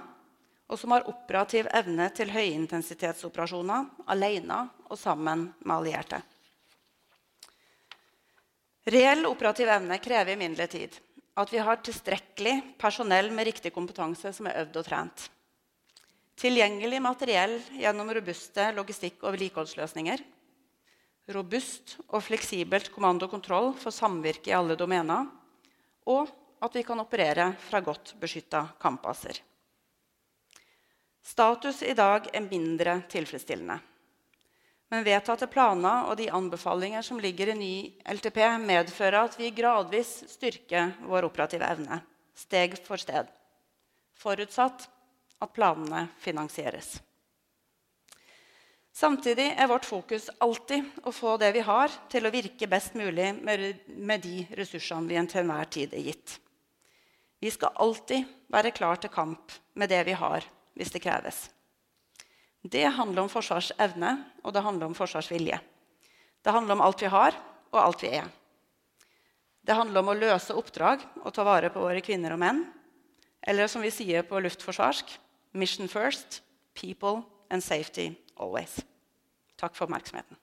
og 0.66 0.78
som 0.80 0.94
har 0.94 1.06
operativ 1.10 1.68
evne 1.74 2.08
til 2.14 2.32
høyintensitetsoperasjoner 2.34 3.86
alene 4.10 4.64
og 4.90 4.98
sammen 4.98 5.48
med 5.64 5.76
allierte. 5.76 6.22
Reell 8.86 9.26
operativ 9.26 9.68
evne 9.68 9.98
krever 9.98 10.36
imidlertid 10.36 11.00
at 11.36 11.52
vi 11.52 11.60
har 11.60 11.82
tilstrekkelig 11.84 12.54
personell 12.80 13.28
med 13.34 13.48
riktig 13.50 13.72
kompetanse 13.74 14.32
som 14.32 14.46
er 14.48 14.62
øvd 14.62 14.78
og 14.80 14.86
trent. 14.86 15.26
Tilgjengelig 16.36 17.00
materiell 17.02 17.58
gjennom 17.76 18.12
robuste 18.12 18.70
logistikk- 18.76 19.24
og 19.24 19.34
vedlikeholdsløsninger. 19.34 20.22
Robust 21.34 21.96
og 22.06 22.22
fleksibelt 22.22 22.92
kommando 22.94 23.26
og 23.26 23.34
kontroll 23.34 23.72
for 23.80 23.92
samvirke 23.92 24.52
i 24.52 24.56
alle 24.56 24.76
domener. 24.78 25.26
Og 26.06 26.30
at 26.62 26.76
vi 26.76 26.84
kan 26.86 27.00
operere 27.02 27.50
fra 27.66 27.82
godt 27.84 28.14
beskytta 28.20 28.62
kampbaser. 28.80 29.40
Status 31.26 31.82
i 31.82 31.96
dag 31.98 32.30
er 32.32 32.48
mindre 32.48 33.00
tilfredsstillende. 33.10 33.80
Men 34.92 35.06
vedtatte 35.06 35.48
planer 35.50 36.06
og 36.06 36.18
de 36.20 36.28
anbefalinger 36.30 37.02
som 37.02 37.18
ligger 37.20 37.50
i 37.50 37.58
ny 37.58 37.72
LTP, 38.06 38.38
medfører 38.62 39.24
at 39.24 39.34
vi 39.38 39.50
gradvis 39.54 40.20
styrker 40.30 40.94
vår 41.08 41.26
operative 41.26 41.66
evne, 41.66 41.98
steg 42.38 42.78
for 42.86 43.00
sted. 43.02 43.26
Forutsatt 44.16 44.86
at 45.42 45.52
planene 45.52 46.06
finansieres. 46.22 47.00
Samtidig 48.96 49.50
er 49.58 49.68
vårt 49.68 49.84
fokus 49.84 50.30
alltid 50.40 50.86
å 51.04 51.12
få 51.12 51.34
det 51.36 51.50
vi 51.52 51.66
har, 51.66 51.92
til 52.08 52.24
å 52.24 52.32
virke 52.32 52.70
best 52.70 52.94
mulig 52.96 53.34
med 53.44 54.22
de 54.24 54.38
ressursene 54.56 55.10
vi 55.10 55.18
til 55.28 55.42
enhver 55.42 55.68
tid 55.68 55.92
er 55.92 56.06
gitt. 56.06 56.38
Vi 57.42 57.50
skal 57.52 57.76
alltid 57.76 58.24
være 58.48 58.72
klar 58.72 58.96
til 58.96 59.12
kamp 59.12 59.52
med 59.76 59.92
det 59.92 60.00
vi 60.08 60.16
har, 60.16 60.46
hvis 60.72 60.94
det 60.94 61.04
kreves. 61.04 61.42
Det 62.70 62.86
handler 62.96 63.22
om 63.22 63.30
forsvarsevne, 63.30 64.10
og 64.42 64.54
det 64.54 64.62
handler 64.64 64.88
om 64.88 64.94
forsvarsvilje. 64.96 65.58
Det 66.42 66.54
handler 66.54 66.74
om 66.74 66.82
alt 66.82 67.02
vi 67.02 67.10
har, 67.12 67.36
og 67.70 67.78
alt 67.78 68.02
vi 68.02 68.10
er. 68.18 68.26
Det 69.66 69.74
handler 69.74 70.02
om 70.02 70.10
å 70.10 70.16
løse 70.18 70.54
oppdrag 70.54 71.04
og 71.22 71.34
ta 71.34 71.44
vare 71.46 71.70
på 71.70 71.82
våre 71.82 72.02
kvinner 72.02 72.34
og 72.34 72.40
menn. 72.42 72.64
Eller 73.46 73.70
som 73.70 73.84
vi 73.84 73.92
sier 73.94 74.26
på 74.26 74.40
luftforsvarsk 74.42 75.14
Mission 75.54 75.88
first, 75.88 76.42
people 76.74 77.22
and 77.50 77.62
safety 77.62 78.16
always. 78.36 78.80
Takk 79.56 79.76
for 79.76 79.86
oppmerksomheten. 79.86 80.36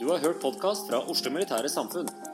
Du 0.00 0.10
har 0.10 0.18
hørt 0.18 0.42
podkast 0.42 0.90
fra 0.90 1.00
Oslo 1.08 1.30
Militære 1.32 1.70
Samfunn. 1.72 2.33